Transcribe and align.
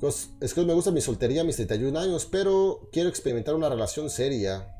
Pues, 0.00 0.30
es 0.40 0.54
que 0.54 0.62
me 0.62 0.74
gusta 0.74 0.90
mi 0.90 1.00
soltería 1.00 1.40
a 1.40 1.44
mis 1.44 1.56
31 1.56 1.98
años, 1.98 2.28
pero 2.30 2.88
quiero 2.92 3.08
experimentar 3.08 3.54
una 3.54 3.68
relación 3.68 4.10
seria. 4.10 4.74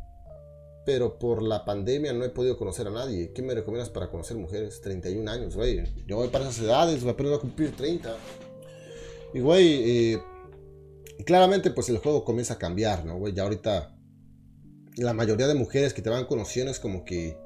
Pero 0.84 1.18
por 1.18 1.42
la 1.42 1.64
pandemia 1.64 2.12
no 2.14 2.24
he 2.24 2.30
podido 2.30 2.56
conocer 2.56 2.86
a 2.86 2.90
nadie. 2.90 3.32
¿Qué 3.34 3.42
me 3.42 3.54
recomiendas 3.54 3.90
para 3.90 4.10
conocer 4.10 4.36
mujeres? 4.36 4.80
31 4.80 5.30
años, 5.30 5.54
güey. 5.54 5.84
Yo 6.06 6.16
voy 6.16 6.28
para 6.28 6.44
esas 6.48 6.60
edades, 6.64 7.02
voy 7.02 7.12
a 7.12 7.38
cumplir 7.38 7.76
30. 7.76 8.16
Y, 9.34 9.40
güey, 9.40 10.14
eh, 10.14 10.22
claramente, 11.26 11.70
pues 11.72 11.90
el 11.90 11.98
juego 11.98 12.24
comienza 12.24 12.54
a 12.54 12.58
cambiar, 12.58 13.04
¿no, 13.04 13.18
güey? 13.18 13.34
Ya 13.34 13.42
ahorita 13.42 13.98
la 14.96 15.12
mayoría 15.12 15.46
de 15.46 15.54
mujeres 15.54 15.94
que 15.94 16.02
te 16.02 16.10
van 16.10 16.24
conociendo 16.26 16.72
es 16.72 16.80
como 16.80 17.04
que, 17.04 17.36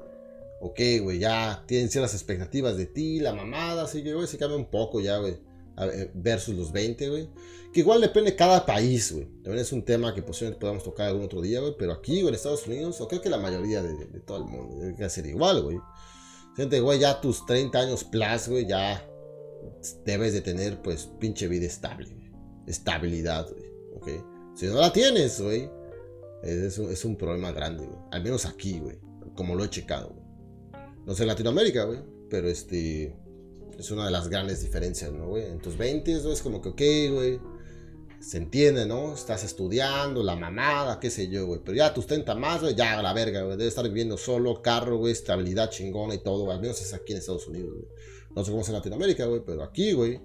ok, 0.61 0.79
güey, 1.01 1.19
ya 1.19 1.63
tienen 1.67 1.89
ciertas 1.89 2.13
expectativas 2.13 2.77
de 2.77 2.85
ti, 2.85 3.19
la 3.19 3.33
mamada, 3.33 3.83
así 3.83 4.03
que, 4.03 4.13
güey, 4.13 4.27
se 4.27 4.37
cambia 4.37 4.57
un 4.57 4.71
poco 4.71 5.01
ya, 5.01 5.17
güey, 5.17 5.37
versus 6.13 6.55
los 6.55 6.71
20, 6.71 7.09
güey. 7.09 7.29
Que 7.73 7.79
igual 7.79 8.01
depende 8.01 8.31
de 8.31 8.37
cada 8.37 8.65
país, 8.65 9.11
güey. 9.11 9.25
También 9.43 9.59
es 9.59 9.71
un 9.71 9.83
tema 9.83 10.13
que 10.13 10.21
posiblemente 10.21 10.59
podamos 10.59 10.83
tocar 10.83 11.07
algún 11.07 11.25
otro 11.25 11.41
día, 11.41 11.59
güey. 11.59 11.75
Pero 11.77 11.93
aquí, 11.93 12.21
güey, 12.21 12.29
en 12.29 12.35
Estados 12.35 12.67
Unidos, 12.67 13.01
o 13.01 13.07
creo 13.07 13.21
que 13.21 13.29
la 13.29 13.39
mayoría 13.39 13.81
de, 13.81 14.05
todo 14.21 14.37
el 14.37 14.43
mundo 14.45 14.77
debe 14.77 15.09
ser 15.09 15.25
igual, 15.25 15.63
güey. 15.63 15.79
Gente, 16.55 16.79
güey, 16.79 16.99
ya 16.99 17.19
tus 17.19 17.45
30 17.47 17.79
años 17.79 18.03
plus, 18.03 18.47
güey, 18.47 18.67
ya 18.67 19.03
debes 20.05 20.33
de 20.33 20.41
tener, 20.41 20.81
pues, 20.83 21.09
pinche 21.19 21.47
vida 21.47 21.65
estable, 21.65 22.09
güey. 22.13 22.31
Estabilidad, 22.67 23.49
güey. 23.49 23.65
¿Ok? 23.95 24.07
Si 24.55 24.67
no 24.67 24.75
la 24.75 24.93
tienes, 24.93 25.41
güey, 25.41 25.67
es, 26.43 26.77
es, 26.77 27.05
un 27.05 27.15
problema 27.15 27.51
grande, 27.51 27.85
güey. 27.85 27.99
Al 28.11 28.23
menos 28.23 28.45
aquí, 28.45 28.79
güey. 28.79 28.99
Como 29.35 29.55
lo 29.55 29.63
he 29.63 29.69
checado, 29.69 30.09
güey. 30.09 30.23
No 31.05 31.15
sé 31.15 31.23
en 31.23 31.29
Latinoamérica, 31.29 31.85
güey. 31.85 31.99
Pero 32.29 32.47
este. 32.49 33.15
Es 33.77 33.91
una 33.91 34.05
de 34.05 34.11
las 34.11 34.29
grandes 34.29 34.61
diferencias, 34.61 35.11
¿no, 35.11 35.27
güey? 35.27 35.45
En 35.45 35.59
tus 35.59 35.77
20 35.77 36.31
es 36.31 36.41
como 36.41 36.61
que, 36.61 36.69
ok, 36.69 37.13
güey 37.13 37.39
se 38.23 38.37
entiende, 38.37 38.85
¿no? 38.85 39.13
Estás 39.13 39.43
estudiando, 39.43 40.23
la 40.23 40.37
mamada, 40.37 40.97
qué 40.99 41.09
sé 41.09 41.27
yo, 41.27 41.45
güey. 41.45 41.59
Pero 41.63 41.75
ya 41.75 41.93
tus 41.93 42.07
30 42.07 42.35
más, 42.35 42.61
güey, 42.61 42.73
ya 42.73 43.01
la 43.01 43.11
verga, 43.11 43.43
güey. 43.43 43.57
Debe 43.57 43.67
estar 43.67 43.83
viviendo 43.83 44.17
solo, 44.17 44.61
carro, 44.61 44.97
güey, 44.97 45.11
estabilidad 45.11 45.69
chingona 45.69 46.15
y 46.15 46.19
todo. 46.19 46.49
Al 46.49 46.61
menos 46.61 46.81
es 46.81 46.93
aquí 46.93 47.11
en 47.11 47.19
Estados 47.19 47.47
Unidos, 47.47 47.73
güey. 47.73 47.87
No 48.33 48.45
sé 48.45 48.51
cómo 48.51 48.61
es 48.61 48.69
en 48.69 48.75
Latinoamérica, 48.75 49.25
güey, 49.25 49.41
pero 49.45 49.61
aquí, 49.61 49.91
güey. 49.91 50.21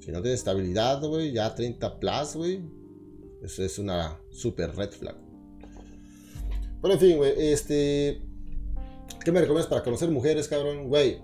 Si 0.00 0.10
no 0.12 0.22
tienes 0.22 0.40
estabilidad, 0.40 1.02
güey, 1.02 1.32
ya 1.32 1.54
30 1.54 2.00
plus, 2.00 2.36
güey. 2.36 2.62
Eso 3.42 3.62
es 3.62 3.78
una 3.78 4.18
super 4.30 4.74
red 4.74 4.90
flag. 4.90 5.16
Pero 6.80 6.94
en 6.94 7.00
fin, 7.00 7.16
güey, 7.18 7.34
este. 7.36 8.22
¿Qué 9.22 9.30
me 9.30 9.40
recomiendas 9.40 9.68
para 9.68 9.82
conocer 9.82 10.08
mujeres, 10.10 10.48
cabrón? 10.48 10.88
Güey, 10.88 11.20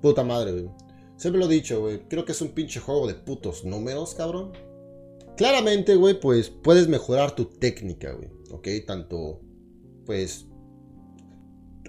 puta 0.00 0.22
madre, 0.22 0.52
güey. 0.52 0.70
Siempre 1.18 1.40
lo 1.40 1.46
he 1.46 1.54
dicho, 1.54 1.80
güey. 1.80 2.00
Creo 2.08 2.24
que 2.24 2.32
es 2.32 2.40
un 2.40 2.50
pinche 2.50 2.80
juego 2.80 3.06
de 3.06 3.14
putos 3.14 3.64
números, 3.64 4.14
cabrón 4.14 4.52
Claramente, 5.38 5.94
güey, 5.94 6.18
pues 6.18 6.50
puedes 6.50 6.88
mejorar 6.88 7.36
tu 7.36 7.44
técnica, 7.44 8.10
güey. 8.12 8.28
¿Ok? 8.50 8.66
Tanto, 8.84 9.40
pues, 10.04 10.46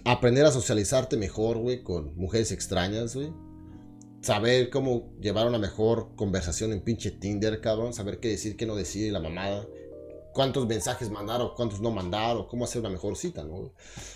aprender 0.05 0.45
a 0.45 0.52
socializarte 0.52 1.17
mejor, 1.17 1.58
güey, 1.58 1.81
con 1.81 2.16
mujeres 2.16 2.52
extrañas, 2.52 3.16
güey. 3.16 3.33
Saber 4.21 4.69
cómo 4.69 5.13
llevar 5.19 5.47
una 5.47 5.58
mejor 5.58 6.16
conversación 6.16 6.73
en 6.73 6.81
pinche 6.81 7.09
Tinder, 7.09 7.59
cabrón. 7.59 7.95
Saber 7.95 8.19
qué 8.19 8.27
decir, 8.27 8.55
qué 8.55 8.67
no 8.67 8.75
decir, 8.75 9.11
la 9.11 9.19
mamada. 9.19 9.67
Cuántos 10.31 10.67
mensajes 10.67 11.09
mandar 11.09 11.41
o 11.41 11.55
cuántos 11.55 11.81
no 11.81 11.89
mandar 11.89 12.38
o 12.38 12.47
cómo 12.47 12.66
hacer 12.66 12.81
una 12.81 12.91
mejor 12.91 13.17
cita, 13.17 13.43
¿no? 13.43 13.73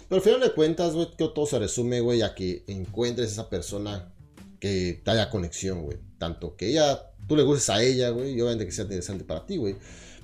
Pero 0.08 0.18
al 0.18 0.22
final 0.22 0.42
de 0.42 0.54
cuentas, 0.54 0.94
güey, 0.94 1.10
que 1.18 1.28
todo 1.28 1.48
se 1.48 1.58
resume, 1.58 2.02
güey, 2.02 2.22
a 2.22 2.36
que 2.36 2.64
encuentres 2.68 3.32
esa 3.32 3.50
persona 3.50 4.13
que 4.64 5.02
haya 5.08 5.30
conexión, 5.30 5.84
güey. 5.84 5.98
Tanto 6.18 6.56
que 6.56 6.68
ella 6.68 7.12
tú 7.28 7.36
le 7.36 7.44
gustes 7.44 7.70
a 7.70 7.84
ella, 7.84 8.12
güey, 8.12 8.32
y 8.32 8.42
obviamente 8.42 8.66
que 8.66 8.72
sea 8.72 8.84
interesante 8.84 9.26
para 9.26 9.46
ti, 9.46 9.58
güey. 9.58 9.76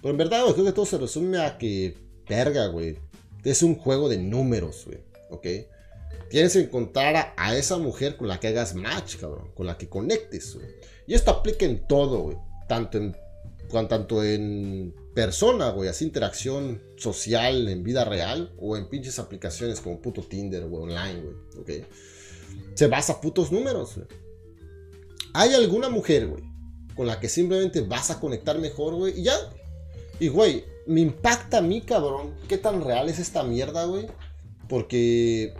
Pero 0.01 0.11
en 0.11 0.17
verdad, 0.17 0.43
güey, 0.43 0.53
creo 0.53 0.65
que 0.65 0.71
todo 0.71 0.85
se 0.85 0.97
resume 0.97 1.39
a 1.39 1.57
que, 1.57 1.97
verga, 2.27 2.67
güey, 2.67 2.97
es 3.43 3.63
un 3.63 3.75
juego 3.75 4.07
de 4.07 4.17
números, 4.17 4.85
güey, 4.85 4.99
¿ok? 5.29 5.67
Tienes 6.29 6.53
que 6.53 6.59
encontrar 6.59 7.33
a, 7.35 7.57
esa 7.57 7.77
mujer 7.77 8.15
con 8.15 8.29
la 8.29 8.39
que 8.39 8.47
hagas 8.47 8.75
match, 8.75 9.17
cabrón, 9.17 9.51
con 9.55 9.65
la 9.65 9.77
que 9.77 9.89
conectes, 9.89 10.55
güey. 10.55 10.67
Y 11.05 11.15
esto 11.15 11.31
aplica 11.31 11.65
en 11.65 11.85
todo, 11.85 12.19
güey, 12.19 12.37
tanto 12.69 12.97
en, 12.97 13.17
tanto 13.89 14.23
en 14.23 14.95
persona, 15.13 15.71
güey, 15.71 15.89
así 15.89 16.05
interacción 16.05 16.81
social 16.95 17.67
en 17.67 17.83
vida 17.83 18.05
real, 18.05 18.53
o 18.57 18.77
en 18.77 18.87
pinches 18.87 19.19
aplicaciones 19.19 19.81
como 19.81 19.99
puto 19.99 20.21
Tinder, 20.21 20.65
güey, 20.65 20.83
online, 20.83 21.21
güey, 21.21 21.81
¿ok? 21.81 21.85
Se 22.73 22.87
basa 22.87 23.19
putos 23.19 23.51
números, 23.51 23.95
güey. 23.97 24.28
Hay 25.33 25.53
alguna 25.53 25.89
mujer, 25.89 26.27
güey, 26.27 26.43
con 26.95 27.07
la 27.07 27.19
que 27.19 27.29
simplemente 27.29 27.81
vas 27.81 28.11
a 28.11 28.19
conectar 28.19 28.57
mejor, 28.59 28.95
güey, 28.95 29.19
y 29.19 29.23
ya. 29.23 29.35
Y, 30.19 30.27
güey, 30.27 30.65
me 30.85 31.01
impacta 31.01 31.59
a 31.59 31.61
mí, 31.61 31.81
cabrón, 31.81 32.35
qué 32.47 32.57
tan 32.57 32.83
real 32.83 33.09
es 33.09 33.19
esta 33.19 33.43
mierda, 33.43 33.85
güey. 33.85 34.07
Porque 34.67 35.53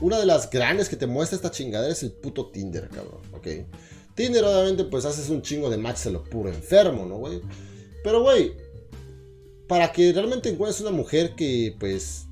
una 0.00 0.18
de 0.18 0.26
las 0.26 0.50
grandes 0.50 0.88
que 0.88 0.96
te 0.96 1.06
muestra 1.06 1.36
esta 1.36 1.50
chingadera 1.50 1.92
es 1.92 2.02
el 2.02 2.12
puto 2.12 2.50
Tinder, 2.50 2.88
cabrón, 2.88 3.20
¿ok? 3.32 3.46
Tinder, 4.14 4.44
obviamente, 4.44 4.84
pues 4.84 5.04
haces 5.04 5.28
un 5.30 5.42
chingo 5.42 5.70
de 5.70 5.76
match 5.76 6.04
de 6.04 6.12
lo 6.12 6.24
puro 6.24 6.48
enfermo, 6.48 7.06
¿no, 7.06 7.18
güey? 7.18 7.40
Pero, 8.02 8.22
güey, 8.22 8.52
para 9.66 9.92
que 9.92 10.12
realmente 10.12 10.48
encuentres 10.48 10.80
una 10.80 10.90
mujer 10.90 11.34
que, 11.34 11.74
pues, 11.78 12.26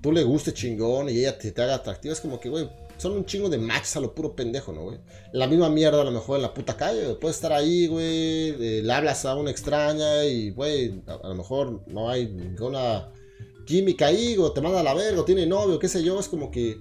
tú 0.00 0.12
le 0.12 0.22
guste 0.22 0.52
chingón 0.52 1.08
y 1.08 1.18
ella 1.18 1.38
te, 1.38 1.50
te 1.50 1.62
haga 1.62 1.76
atractiva, 1.76 2.12
es 2.12 2.20
como 2.20 2.38
que, 2.40 2.48
güey, 2.48 2.68
son 3.04 3.18
un 3.18 3.26
chingo 3.26 3.50
de 3.50 3.58
matches 3.58 3.96
a 3.96 4.00
lo 4.00 4.14
puro 4.14 4.34
pendejo, 4.34 4.72
¿no, 4.72 4.84
güey? 4.84 4.98
La 5.32 5.46
misma 5.46 5.68
mierda 5.68 6.00
a 6.00 6.04
lo 6.04 6.10
mejor 6.10 6.36
en 6.36 6.42
la 6.42 6.54
puta 6.54 6.74
calle, 6.74 7.14
Puedes 7.16 7.36
estar 7.36 7.52
ahí, 7.52 7.86
güey, 7.86 8.82
le 8.82 8.90
hablas 8.90 9.26
a 9.26 9.36
una 9.36 9.50
extraña 9.50 10.24
y, 10.24 10.50
güey, 10.52 11.02
a, 11.06 11.28
lo 11.28 11.34
mejor 11.34 11.82
no 11.86 12.08
hay 12.08 12.28
ninguna 12.28 13.12
química 13.66 14.06
ahí, 14.06 14.36
o 14.38 14.50
te 14.52 14.62
manda 14.62 14.80
a 14.80 14.82
la 14.82 14.94
verga, 14.94 15.22
tiene 15.26 15.44
novio, 15.44 15.78
qué 15.78 15.86
sé 15.86 16.02
yo, 16.02 16.18
es 16.18 16.28
como 16.28 16.50
que... 16.50 16.78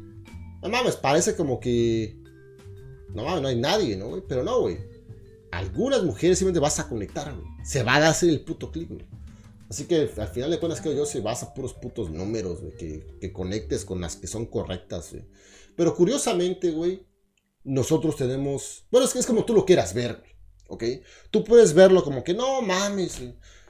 No 0.62 0.70
mames, 0.70 0.96
parece 0.96 1.36
como 1.36 1.60
que... 1.60 2.16
No 3.10 3.26
mames, 3.26 3.42
no 3.42 3.50
hay 3.50 3.58
nadie, 3.58 3.98
¿no, 3.98 4.08
güey? 4.08 4.24
Pero 4.26 4.44
no, 4.44 4.62
güey. 4.62 4.78
Algunas 5.52 6.04
mujeres 6.04 6.38
simplemente 6.38 6.62
vas 6.62 6.80
a 6.80 6.88
conectar, 6.88 7.36
güey. 7.36 7.46
Se 7.66 7.84
va 7.84 7.96
a 7.96 8.08
hacer 8.08 8.30
el 8.30 8.46
puto 8.46 8.72
clic, 8.72 8.88
güey. 8.88 9.06
Así 9.70 9.86
que 9.86 10.10
al 10.18 10.28
final 10.30 10.52
de 10.52 10.60
cuentas 10.60 10.80
creo 10.80 10.94
yo 10.94 11.06
se 11.06 11.20
basa 11.20 11.48
a 11.48 11.54
puros 11.54 11.74
putos 11.74 12.10
números, 12.10 12.62
güey, 12.62 12.78
que, 12.78 13.06
que 13.20 13.34
conectes 13.34 13.84
con 13.84 14.00
las 14.00 14.16
que 14.16 14.28
son 14.28 14.46
correctas, 14.46 15.12
güey. 15.12 15.26
Pero 15.76 15.96
curiosamente, 15.96 16.72
güey, 16.72 17.06
nosotros 17.64 18.16
tenemos. 18.16 18.86
Bueno, 18.92 19.06
es 19.06 19.14
que 19.14 19.20
es 19.20 19.26
como 19.26 19.46
tú 19.46 19.54
lo 19.54 19.66
quieras 19.66 19.94
ver, 19.94 20.20
güey. 20.20 20.34
¿Ok? 20.68 20.84
Tú 21.30 21.44
puedes 21.44 21.74
verlo 21.74 22.04
como 22.04 22.24
que 22.24 22.34
no 22.34 22.62
mames, 22.62 23.22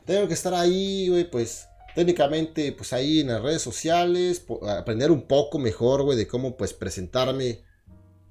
tengo 0.06 0.28
que 0.28 0.34
estar 0.34 0.54
ahí, 0.54 1.10
güey, 1.10 1.30
pues 1.30 1.68
técnicamente, 1.96 2.72
pues 2.72 2.94
ahí 2.94 3.22
en 3.22 3.28
las 3.28 3.42
redes 3.42 3.62
sociales, 3.62 4.46
aprender 4.68 5.12
un 5.12 5.28
poco 5.28 5.60
mejor, 5.60 6.04
güey, 6.04 6.18
de 6.18 6.28
cómo 6.28 6.58
pues 6.58 6.74
presentarme 6.74 7.64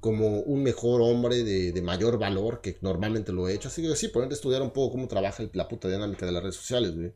como 0.01 0.41
un 0.41 0.63
mejor 0.65 1.01
hombre 1.01 1.45
de, 1.45 1.81
mayor 1.81 2.19
valor 2.19 2.61
que 2.61 2.77
normalmente 2.81 3.33
lo 3.33 3.49
he 3.49 3.55
hecho. 3.55 3.69
Así 3.69 3.83
que 3.83 3.95
sí, 3.95 4.09
ponerte 4.09 4.35
a 4.35 4.37
estudiar 4.37 4.63
un 4.63 4.73
poco 4.73 4.93
cómo 4.93 5.07
trabaja 5.07 5.45
la 5.53 5.69
puta 5.69 5.89
dinámica 5.89 6.27
de 6.27 6.33
las 6.33 6.43
redes 6.43 6.57
sociales, 6.57 6.95
güey. 6.95 7.13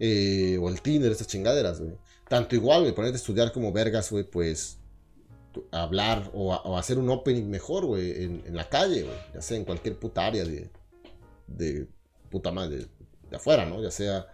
Eh, 0.00 0.58
o 0.60 0.68
el 0.68 0.82
Tinder, 0.82 1.12
estas 1.12 1.28
chingaderas, 1.28 1.80
güey. 1.80 1.96
Tanto 2.28 2.56
igual, 2.56 2.82
güey, 2.82 2.94
ponerte 2.94 3.16
a 3.16 3.20
estudiar 3.20 3.52
como 3.52 3.72
vergas, 3.72 4.10
güey, 4.10 4.24
pues 4.24 4.78
hablar 5.70 6.30
o, 6.34 6.76
hacer 6.76 6.98
un 6.98 7.10
opening 7.10 7.48
mejor, 7.48 7.86
güey, 7.86 8.24
en, 8.24 8.56
la 8.56 8.68
calle, 8.68 9.02
güey, 9.02 9.16
ya 9.34 9.42
sea 9.42 9.56
en 9.56 9.64
cualquier 9.64 9.98
puta 9.98 10.26
área 10.26 10.44
de, 10.44 10.70
de 11.46 11.88
puta 12.30 12.52
madre, 12.52 12.86
de, 13.30 13.36
afuera, 13.36 13.66
¿no? 13.66 13.82
Ya 13.82 13.90
sea 13.90 14.26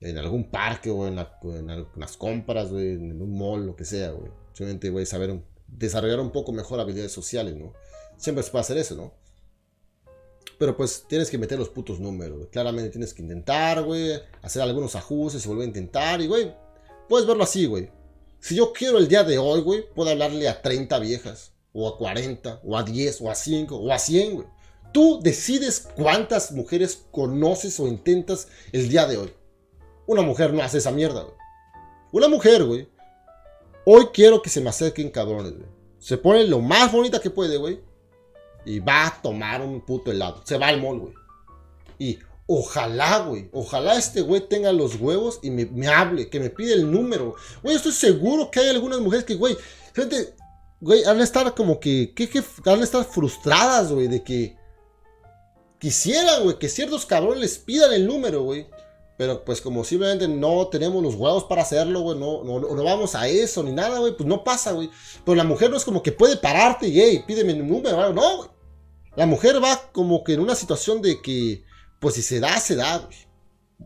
en 0.00 0.18
algún 0.18 0.50
parque 0.50 0.90
o 0.90 1.06
en, 1.06 1.16
las 1.16 2.16
compras, 2.16 2.70
güey, 2.70 2.94
en 2.94 3.20
un 3.20 3.38
mall, 3.38 3.66
lo 3.66 3.76
que 3.76 3.84
sea, 3.84 4.10
güey. 4.10 4.30
Simplemente, 4.52 4.90
güey, 4.90 5.06
saber, 5.06 5.40
desarrollar 5.66 6.20
un 6.20 6.32
poco 6.32 6.52
mejor 6.52 6.80
habilidades 6.80 7.12
sociales, 7.12 7.56
¿no? 7.56 7.72
Siempre 8.16 8.42
se 8.42 8.50
puede 8.50 8.62
hacer 8.62 8.78
eso, 8.78 8.94
¿no? 8.94 9.14
Pero 10.58 10.76
pues 10.76 11.04
tienes 11.06 11.30
que 11.30 11.38
meter 11.38 11.58
los 11.58 11.68
putos 11.68 12.00
números, 12.00 12.38
güey. 12.38 12.50
Claramente 12.50 12.90
tienes 12.90 13.12
que 13.12 13.22
intentar, 13.22 13.82
güey, 13.82 14.12
hacer 14.42 14.62
algunos 14.62 14.96
ajustes 14.96 15.44
y 15.44 15.48
volver 15.48 15.64
a 15.64 15.68
intentar. 15.68 16.20
Y, 16.20 16.26
güey, 16.26 16.54
puedes 17.08 17.26
verlo 17.26 17.42
así, 17.42 17.66
güey. 17.66 17.90
Si 18.46 18.54
yo 18.54 18.72
quiero 18.72 18.98
el 18.98 19.08
día 19.08 19.24
de 19.24 19.38
hoy, 19.38 19.60
güey, 19.60 19.84
puedo 19.92 20.08
hablarle 20.08 20.48
a 20.48 20.62
30 20.62 21.00
viejas, 21.00 21.50
o 21.72 21.88
a 21.88 21.98
40, 21.98 22.60
o 22.62 22.78
a 22.78 22.84
10, 22.84 23.20
o 23.22 23.28
a 23.28 23.34
5, 23.34 23.74
o 23.74 23.92
a 23.92 23.98
100, 23.98 24.34
güey. 24.36 24.46
Tú 24.92 25.18
decides 25.20 25.88
cuántas 25.96 26.52
mujeres 26.52 27.06
conoces 27.10 27.80
o 27.80 27.88
intentas 27.88 28.46
el 28.70 28.88
día 28.88 29.04
de 29.08 29.16
hoy. 29.16 29.32
Una 30.06 30.22
mujer 30.22 30.52
no 30.52 30.62
hace 30.62 30.78
esa 30.78 30.92
mierda, 30.92 31.22
güey. 31.22 31.34
Una 32.12 32.28
mujer, 32.28 32.62
güey. 32.62 32.88
Hoy 33.84 34.10
quiero 34.14 34.40
que 34.40 34.48
se 34.48 34.60
me 34.60 34.70
acerquen 34.70 35.10
cabrones, 35.10 35.56
güey. 35.56 35.68
Se 35.98 36.16
pone 36.16 36.46
lo 36.46 36.60
más 36.60 36.92
bonita 36.92 37.18
que 37.18 37.30
puede, 37.30 37.56
güey. 37.56 37.80
Y 38.64 38.78
va 38.78 39.08
a 39.08 39.22
tomar 39.22 39.60
un 39.60 39.80
puto 39.80 40.12
helado. 40.12 40.42
Se 40.44 40.56
va 40.56 40.68
al 40.68 40.80
mall, 40.80 41.00
güey. 41.00 41.14
Y 41.98 42.20
Ojalá, 42.46 43.18
güey. 43.20 43.48
Ojalá 43.52 43.96
este 43.96 44.20
güey 44.20 44.40
tenga 44.48 44.72
los 44.72 44.96
huevos 44.96 45.40
y 45.42 45.50
me, 45.50 45.88
hable, 45.88 46.28
que 46.28 46.38
me 46.38 46.50
pide 46.50 46.74
el 46.74 46.90
número. 46.90 47.34
Güey, 47.62 47.76
estoy 47.76 47.92
seguro 47.92 48.50
que 48.50 48.60
hay 48.60 48.68
algunas 48.68 49.00
mujeres 49.00 49.24
que, 49.24 49.34
güey, 49.34 49.56
gente, 49.94 50.34
güey, 50.80 51.04
han 51.04 51.18
de 51.18 51.24
estar 51.24 51.54
como 51.54 51.80
que, 51.80 52.12
que, 52.14 52.28
que 52.28 52.42
han 52.66 52.78
de 52.78 52.84
estar 52.84 53.04
frustradas, 53.04 53.90
güey, 53.92 54.06
de 54.06 54.22
que 54.22 54.56
quisieran, 55.78 56.44
güey, 56.44 56.58
que 56.58 56.68
ciertos 56.68 57.04
cabrones 57.04 57.40
les 57.40 57.58
pidan 57.58 57.92
el 57.92 58.06
número, 58.06 58.42
güey. 58.42 58.66
Pero 59.16 59.44
pues 59.44 59.62
como 59.62 59.82
simplemente 59.82 60.28
no 60.28 60.68
tenemos 60.68 61.02
los 61.02 61.14
huevos 61.14 61.44
para 61.44 61.62
hacerlo, 61.62 62.00
güey, 62.00 62.18
no, 62.18 62.44
no, 62.44 62.60
no, 62.60 62.84
vamos 62.84 63.14
a 63.14 63.26
eso 63.26 63.62
ni 63.62 63.72
nada, 63.72 63.98
güey, 63.98 64.14
pues 64.14 64.28
no 64.28 64.44
pasa, 64.44 64.72
güey. 64.72 64.90
Pero 65.24 65.34
la 65.34 65.44
mujer 65.44 65.70
no 65.70 65.78
es 65.78 65.84
como 65.84 66.02
que 66.02 66.12
puede 66.12 66.36
pararte 66.36 66.86
y, 66.86 67.00
hey, 67.00 67.24
pídeme 67.26 67.52
el 67.52 67.66
número, 67.66 68.12
no, 68.12 68.36
güey. 68.36 68.50
La 69.16 69.24
mujer 69.24 69.62
va 69.64 69.90
como 69.92 70.22
que 70.22 70.34
en 70.34 70.40
una 70.40 70.54
situación 70.54 71.00
de 71.00 71.22
que, 71.22 71.64
pues 72.06 72.14
si 72.14 72.22
se 72.22 72.38
da, 72.38 72.60
se 72.60 72.76
da, 72.76 72.98
güey. 72.98 73.16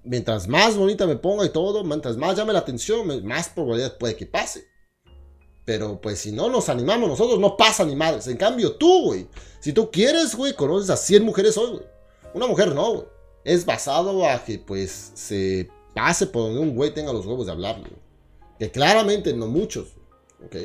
Mientras 0.04 0.46
más 0.46 0.76
bonita 0.76 1.06
me 1.06 1.16
ponga 1.16 1.46
y 1.46 1.48
todo, 1.48 1.82
mientras 1.84 2.18
más 2.18 2.36
llame 2.36 2.52
la 2.52 2.58
atención, 2.58 3.24
más 3.24 3.48
probabilidad 3.48 3.96
puede 3.96 4.14
que 4.14 4.26
pase. 4.26 4.68
Pero 5.64 6.02
pues 6.02 6.18
si 6.18 6.30
no 6.30 6.50
nos 6.50 6.68
animamos 6.68 7.08
nosotros, 7.08 7.40
no 7.40 7.56
pasa 7.56 7.82
ni 7.82 7.96
madres. 7.96 8.26
En 8.26 8.36
cambio, 8.36 8.76
tú, 8.76 9.04
güey, 9.04 9.26
si 9.60 9.72
tú 9.72 9.90
quieres, 9.90 10.34
güey, 10.34 10.52
conoces 10.52 10.90
a 10.90 10.98
100 10.98 11.24
mujeres 11.24 11.56
hoy, 11.56 11.70
güey. 11.70 11.84
Una 12.34 12.46
mujer 12.46 12.74
no, 12.74 12.92
güey. 12.92 13.06
Es 13.42 13.64
basado 13.64 14.28
a 14.28 14.44
que 14.44 14.58
pues 14.58 15.12
se 15.14 15.70
pase 15.94 16.26
por 16.26 16.42
donde 16.42 16.60
un 16.60 16.76
güey 16.76 16.92
tenga 16.92 17.14
los 17.14 17.24
huevos 17.24 17.46
de 17.46 17.52
hablarle. 17.52 17.88
Que 18.58 18.70
claramente 18.70 19.32
no 19.32 19.46
muchos, 19.46 19.94
¿ok? 20.44 20.56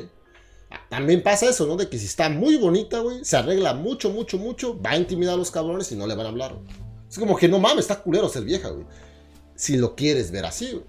También 0.90 1.22
pasa 1.22 1.48
eso, 1.48 1.66
¿no? 1.66 1.76
De 1.76 1.88
que 1.88 1.98
si 1.98 2.04
está 2.04 2.28
muy 2.28 2.56
bonita, 2.56 2.98
güey, 2.98 3.24
se 3.24 3.38
arregla 3.38 3.72
mucho, 3.72 4.10
mucho, 4.10 4.36
mucho, 4.36 4.78
va 4.78 4.90
a 4.90 4.98
intimidar 4.98 5.32
a 5.32 5.38
los 5.38 5.50
cabrones 5.50 5.90
y 5.90 5.96
no 5.96 6.06
le 6.06 6.14
van 6.14 6.26
a 6.26 6.28
hablar, 6.28 6.54
Es 7.16 7.20
como 7.20 7.34
que 7.34 7.48
no 7.48 7.58
mames, 7.58 7.86
está 7.86 8.02
culero 8.02 8.28
ser 8.28 8.44
vieja, 8.44 8.68
güey. 8.68 8.84
Si 9.54 9.78
lo 9.78 9.96
quieres 9.96 10.30
ver 10.30 10.44
así, 10.44 10.72
güey. 10.72 10.84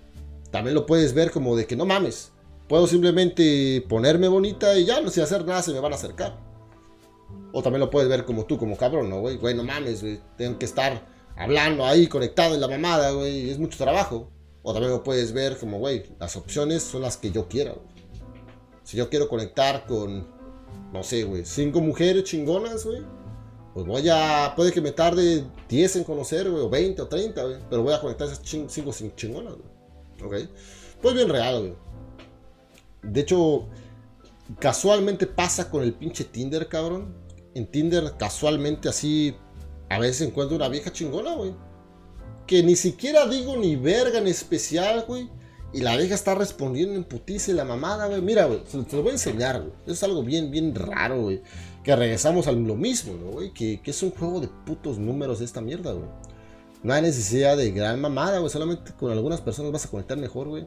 También 0.52 0.76
lo 0.76 0.86
puedes 0.86 1.14
ver 1.14 1.32
como 1.32 1.56
de 1.56 1.66
que 1.66 1.78
no 1.78 1.86
mames. 1.86 2.34
Puedo 2.68 2.86
simplemente 2.86 3.82
ponerme 3.88 4.28
bonita 4.28 4.78
y 4.78 4.84
ya, 4.84 5.00
no 5.00 5.10
sin 5.10 5.24
hacer 5.24 5.46
nada 5.46 5.64
se 5.64 5.72
me 5.72 5.80
van 5.80 5.94
a 5.94 5.96
acercar. 5.96 6.38
O 7.54 7.64
también 7.64 7.80
lo 7.80 7.90
puedes 7.90 8.10
ver 8.10 8.26
como 8.26 8.46
tú, 8.46 8.58
como 8.58 8.76
cabrón, 8.76 9.10
¿no, 9.10 9.22
güey? 9.22 9.38
Güey, 9.38 9.56
no 9.56 9.64
mames, 9.64 10.02
güey. 10.02 10.20
Tengo 10.38 10.60
que 10.60 10.66
estar 10.66 11.08
hablando 11.38 11.86
ahí, 11.86 12.08
conectado 12.08 12.56
en 12.56 12.60
la 12.60 12.68
mamada, 12.68 13.12
güey. 13.12 13.50
Es 13.50 13.58
mucho 13.58 13.78
trabajo. 13.78 14.30
O 14.64 14.74
también 14.74 14.92
lo 14.92 15.04
puedes 15.06 15.32
ver 15.32 15.58
como, 15.58 15.80
güey, 15.80 16.04
las 16.20 16.36
opciones 16.36 16.84
son 16.84 17.04
las 17.04 17.16
que 17.16 17.32
yo 17.32 17.48
quiero. 17.48 17.84
Si 18.84 18.98
yo 18.98 19.10
quiero 19.10 19.30
conectar 19.30 19.86
con, 19.86 20.28
no 20.92 21.04
sé, 21.04 21.24
güey, 21.24 21.46
cinco 21.46 21.80
mujeres 21.80 22.26
chingonas, 22.26 22.84
güey. 22.86 23.02
Pues 23.78 23.86
voy 23.86 24.10
a, 24.10 24.54
puede 24.56 24.72
que 24.72 24.82
me 24.82 24.92
tarde 24.92 25.44
10 25.70 25.98
en 25.98 26.04
conocer, 26.04 26.50
güey, 26.50 26.64
o 26.64 26.68
20 26.68 27.00
o 27.00 27.08
30, 27.08 27.44
güey. 27.44 27.58
Pero 27.70 27.84
voy 27.84 27.94
a 27.94 28.02
conectar 28.02 28.28
esas 28.28 28.42
cinco 28.44 28.92
chingonas, 29.16 29.54
güey. 29.54 30.44
¿Ok? 30.44 30.50
Pues 31.00 31.14
bien 31.14 31.30
real, 31.30 31.60
güey. 31.60 31.76
De 33.04 33.22
hecho, 33.22 33.68
casualmente 34.58 35.28
pasa 35.28 35.70
con 35.70 35.84
el 35.84 35.94
pinche 35.94 36.24
Tinder, 36.24 36.68
cabrón. 36.68 37.14
En 37.54 37.68
Tinder, 37.68 38.14
casualmente 38.18 38.90
así, 38.90 39.36
a 39.90 40.00
veces 40.00 40.28
encuentro 40.28 40.56
una 40.56 40.70
vieja 40.70 40.92
chingona, 40.92 41.36
güey. 41.36 41.54
Que 42.48 42.64
ni 42.64 42.76
siquiera 42.76 43.28
digo 43.28 43.58
ni 43.58 43.76
verga 43.76 44.18
en 44.18 44.26
especial, 44.26 45.06
güey. 45.08 45.30
Y 45.78 45.82
la 45.82 45.96
vieja 45.96 46.16
está 46.16 46.34
respondiendo 46.34 46.96
en 46.96 47.04
putiza 47.04 47.52
y 47.52 47.54
la 47.54 47.64
mamada, 47.64 48.08
güey. 48.08 48.20
Mira, 48.20 48.46
güey, 48.46 48.64
te 48.64 48.96
lo 48.96 49.04
voy 49.04 49.10
a 49.10 49.14
enseñar, 49.14 49.62
güey. 49.62 49.74
es 49.86 50.02
algo 50.02 50.24
bien, 50.24 50.50
bien 50.50 50.74
raro, 50.74 51.22
güey. 51.22 51.44
Que 51.84 51.96
regresamos 51.96 52.48
a 52.48 52.52
lo 52.52 52.76
mismo, 52.76 53.14
¿no, 53.14 53.30
güey? 53.30 53.54
Que, 53.54 53.80
que, 53.84 53.92
es 53.92 54.02
un 54.02 54.10
juego 54.10 54.40
de 54.40 54.48
putos 54.48 54.98
números 54.98 55.40
esta 55.40 55.62
mierda, 55.62 55.92
güey. 55.92 56.10
No 56.82 56.96
hay 56.96 57.04
necesidad 57.04 57.56
de 57.58 57.70
gran 57.70 58.02
mamada, 58.02 58.40
güey. 58.40 58.50
Solamente 58.50 58.92
con 58.94 59.12
algunas 59.12 59.40
personas 59.42 59.72
vas 59.72 59.86
a 59.86 59.92
conectar 59.92 60.18
mejor, 60.18 60.48
güey. 60.48 60.66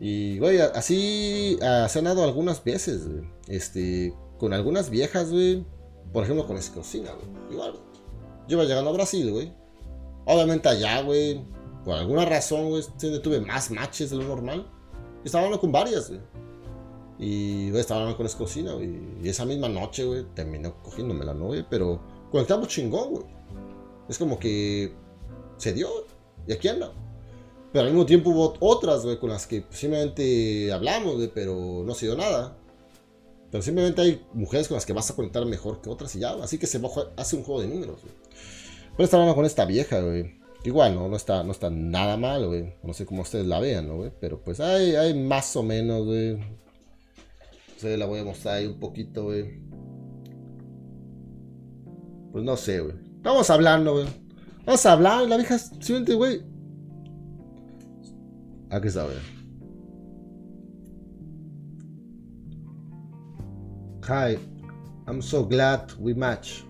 Y, 0.00 0.38
güey, 0.38 0.58
así 0.58 1.58
han 1.62 2.04
dado 2.04 2.22
algunas 2.22 2.62
veces, 2.62 3.08
güey. 3.08 3.24
Este, 3.48 4.12
con 4.36 4.52
algunas 4.52 4.90
viejas, 4.90 5.30
güey. 5.30 5.64
Por 6.12 6.24
ejemplo, 6.24 6.46
con 6.46 6.58
Escocina, 6.58 7.12
güey. 7.12 7.52
Igual, 7.52 7.72
yo 8.46 8.58
iba 8.58 8.64
llegando 8.64 8.90
a 8.90 8.92
Brasil, 8.92 9.30
güey. 9.30 9.50
Obviamente 10.26 10.68
allá, 10.68 11.00
güey. 11.00 11.42
Por 11.84 11.94
alguna 11.94 12.24
razón, 12.24 12.68
güey, 12.68 12.82
tuve 13.22 13.40
más 13.40 13.70
matches 13.70 14.10
de 14.10 14.16
lo 14.16 14.24
normal. 14.24 14.66
Y 15.22 15.26
estaba 15.26 15.44
hablando 15.44 15.60
con 15.60 15.72
varias, 15.72 16.08
güey. 16.08 16.20
Y, 17.18 17.70
güey, 17.70 17.80
estaba 17.80 18.00
hablando 18.00 18.16
con 18.16 18.26
Escocina, 18.26 18.72
güey. 18.72 18.98
Y 19.22 19.28
esa 19.28 19.44
misma 19.44 19.68
noche, 19.68 20.04
güey, 20.04 20.24
terminó 20.34 20.74
cogiéndomela, 20.82 21.34
¿no, 21.34 21.46
güey? 21.46 21.64
Pero 21.68 22.00
conectamos 22.30 22.68
chingón, 22.68 23.10
güey. 23.10 23.24
Es 24.08 24.18
como 24.18 24.38
que 24.38 24.92
se 25.56 25.72
dio, 25.72 25.88
Y 26.46 26.52
aquí 26.52 26.68
anda. 26.68 26.92
Pero 27.72 27.84
al 27.84 27.92
mismo 27.92 28.06
tiempo 28.06 28.30
hubo 28.30 28.54
otras, 28.60 29.04
güey, 29.04 29.18
con 29.18 29.30
las 29.30 29.46
que 29.46 29.64
simplemente 29.70 30.72
hablamos, 30.72 31.16
güey, 31.16 31.30
pero 31.32 31.82
no 31.84 31.92
ha 31.92 31.94
sido 31.94 32.16
nada. 32.16 32.56
Pero 33.50 33.62
simplemente 33.62 34.00
hay 34.00 34.26
mujeres 34.32 34.68
con 34.68 34.76
las 34.76 34.86
que 34.86 34.92
vas 34.92 35.10
a 35.10 35.16
conectar 35.16 35.44
mejor 35.44 35.80
que 35.80 35.90
otras 35.90 36.14
y 36.16 36.20
ya, 36.20 36.32
así 36.42 36.58
que 36.58 36.66
se 36.66 36.80
hace 37.16 37.36
un 37.36 37.42
juego 37.42 37.60
de 37.60 37.68
números, 37.68 38.00
güey. 38.02 38.14
Pero 38.96 39.04
estaba 39.04 39.22
hablando 39.22 39.36
con 39.36 39.44
esta 39.44 39.64
vieja, 39.64 40.00
güey. 40.00 40.39
Igual, 40.64 40.94
¿no? 40.94 41.08
No 41.08 41.16
está, 41.16 41.42
no 41.42 41.52
está 41.52 41.70
nada 41.70 42.16
mal, 42.16 42.46
güey. 42.46 42.74
No 42.82 42.92
sé 42.92 43.06
cómo 43.06 43.22
ustedes 43.22 43.46
la 43.46 43.60
vean, 43.60 43.88
¿no, 43.88 43.96
güey? 43.96 44.12
Pero 44.20 44.42
pues 44.42 44.60
hay, 44.60 44.94
hay 44.94 45.14
más 45.14 45.56
o 45.56 45.62
menos, 45.62 46.04
güey. 46.04 46.38
Se 47.76 47.96
la 47.96 48.06
voy 48.06 48.20
a 48.20 48.24
mostrar 48.24 48.56
ahí 48.56 48.66
un 48.66 48.78
poquito, 48.78 49.24
güey. 49.24 49.62
Pues 52.32 52.44
no 52.44 52.56
sé, 52.56 52.80
güey. 52.80 52.94
Estamos 53.16 53.48
hablando, 53.48 53.94
güey. 53.94 54.06
Vamos 54.66 54.84
a 54.84 54.92
hablar, 54.92 55.26
la 55.26 55.36
vieja 55.36 55.58
simplemente, 55.58 56.14
güey, 56.14 56.42
Aquí 58.70 58.86
está, 58.86 59.04
Hi, 64.02 64.38
I'm 65.08 65.20
so 65.20 65.42
glad 65.44 65.92
we 65.98 66.14
match. 66.14 66.62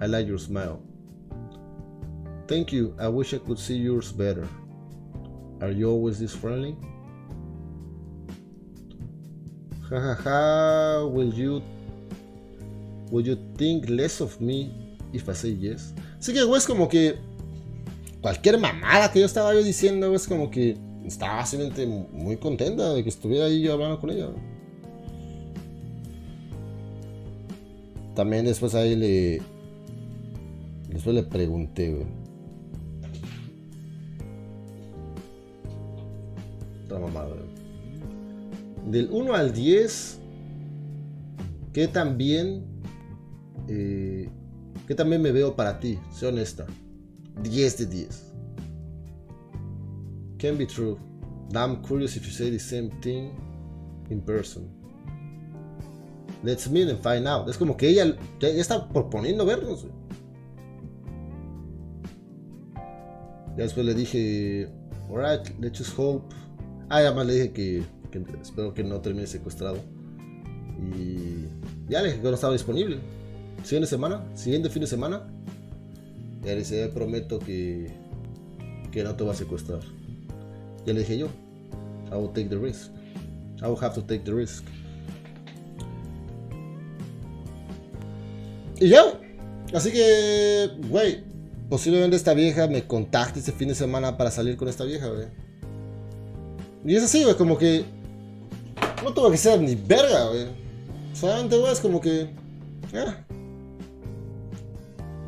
I 0.00 0.06
like 0.06 0.28
your 0.28 0.38
smile. 0.38 0.80
Thank 2.50 2.72
you. 2.72 2.96
I 2.98 3.06
wish 3.06 3.32
I 3.32 3.38
could 3.38 3.60
see 3.60 3.76
yours 3.76 4.10
better. 4.10 4.48
Are 5.60 5.70
you 5.70 5.88
always 5.88 6.18
this 6.18 6.34
friendly? 6.34 6.74
Ha 9.88 10.00
ha 10.00 10.14
ha. 10.24 11.06
Will 11.06 11.32
you 11.32 11.62
Will 13.12 13.24
you 13.24 13.36
think 13.56 13.88
less 13.88 14.20
of 14.20 14.40
me 14.40 14.72
if 15.12 15.28
I 15.28 15.32
say 15.32 15.50
yes? 15.50 15.94
Así 16.18 16.32
que, 16.32 16.42
güey, 16.42 16.58
es 16.58 16.66
como 16.66 16.88
que 16.88 17.20
cualquier 18.20 18.58
mamada 18.58 19.12
que 19.12 19.20
yo 19.20 19.26
estaba 19.26 19.54
yo 19.54 19.62
diciendo, 19.62 20.12
es 20.12 20.26
como 20.26 20.50
que 20.50 20.76
estaba 21.04 21.46
simplemente 21.46 21.86
muy 21.86 22.36
contenta 22.36 22.94
de 22.94 23.04
que 23.04 23.10
estuviera 23.10 23.46
ahí 23.46 23.62
yo 23.62 23.74
hablando 23.74 24.00
con 24.00 24.10
ella. 24.10 24.28
También 28.16 28.44
después 28.44 28.74
ahí 28.74 28.96
le. 28.96 29.40
Después 30.88 31.14
le 31.14 31.22
pregunté. 31.22 32.19
Mamada, 36.98 37.36
Del 38.86 39.08
1 39.10 39.34
al 39.34 39.52
10, 39.52 40.18
¿qué 41.72 41.88
también. 41.88 42.64
Eh, 43.68 44.28
¿Qué 44.86 44.94
también 44.94 45.22
me 45.22 45.30
veo 45.30 45.54
para 45.54 45.78
ti? 45.78 45.98
Sé 46.12 46.26
honesta. 46.26 46.66
10 47.42 47.78
de 47.78 47.86
10. 47.86 48.32
Can 50.38 50.58
be 50.58 50.66
true. 50.66 50.98
I'm 51.54 51.82
curious 51.82 52.16
if 52.16 52.24
you 52.24 52.32
say 52.32 52.50
the 52.50 52.58
same 52.58 52.90
thing 53.00 53.30
in 54.08 54.20
person. 54.20 54.68
Let's 56.42 56.68
meet 56.68 56.88
and 56.88 56.98
find 57.02 57.28
out. 57.28 57.48
Es 57.48 57.58
como 57.58 57.76
que 57.76 57.88
ella, 57.88 58.16
está 58.40 58.88
proponiendo 58.88 59.44
vernos. 59.44 59.86
Ya 63.56 63.64
después 63.64 63.84
le 63.84 63.94
dije, 63.94 64.68
alright, 65.10 65.46
let's 65.60 65.78
just 65.78 65.98
hope. 65.98 66.34
Ah, 66.90 66.96
además 66.96 67.24
le 67.28 67.34
dije 67.34 67.52
que, 67.52 67.84
espero 68.42 68.74
que 68.74 68.82
no 68.82 69.00
termine 69.00 69.24
secuestrado. 69.28 69.78
Y 70.76 71.44
ya 71.88 72.02
le 72.02 72.08
dije 72.08 72.20
que 72.20 72.28
no 72.28 72.34
estaba 72.34 72.52
disponible. 72.52 72.98
Siguiente 73.62 73.86
semana, 73.86 74.24
siguiente 74.34 74.68
fin 74.70 74.80
de 74.80 74.88
semana. 74.88 75.22
Ya 76.42 76.52
le 76.52 76.56
dije, 76.56 76.88
prometo 76.88 77.38
que, 77.38 77.92
que 78.90 79.04
no 79.04 79.14
te 79.14 79.22
va 79.22 79.32
a 79.32 79.36
secuestrar. 79.36 79.82
Ya 80.84 80.92
le 80.92 81.00
dije 81.00 81.16
yo, 81.16 81.28
I 82.10 82.16
will 82.16 82.32
take 82.32 82.48
the 82.48 82.58
risk. 82.58 82.90
I 83.62 83.66
will 83.66 83.78
have 83.80 83.94
to 83.94 84.02
take 84.02 84.24
the 84.24 84.32
risk. 84.32 84.64
Y 88.80 88.88
ya, 88.88 89.04
así 89.72 89.92
que, 89.92 90.70
güey, 90.88 91.22
posiblemente 91.68 92.16
esta 92.16 92.34
vieja 92.34 92.66
me 92.66 92.84
contacte 92.88 93.38
este 93.38 93.52
fin 93.52 93.68
de 93.68 93.76
semana 93.76 94.16
para 94.16 94.32
salir 94.32 94.56
con 94.56 94.66
esta 94.66 94.82
vieja, 94.82 95.06
güey. 95.06 95.49
Y 96.84 96.96
es 96.96 97.04
así, 97.04 97.22
güey, 97.24 97.36
como 97.36 97.58
que 97.58 97.84
no 99.02 99.12
tuvo 99.12 99.30
que 99.30 99.36
ser 99.36 99.60
ni 99.60 99.74
verga, 99.74 100.28
güey. 100.28 100.46
Solamente, 101.14 101.56
güey, 101.56 101.72
es 101.72 101.80
como 101.80 102.00
que... 102.00 102.30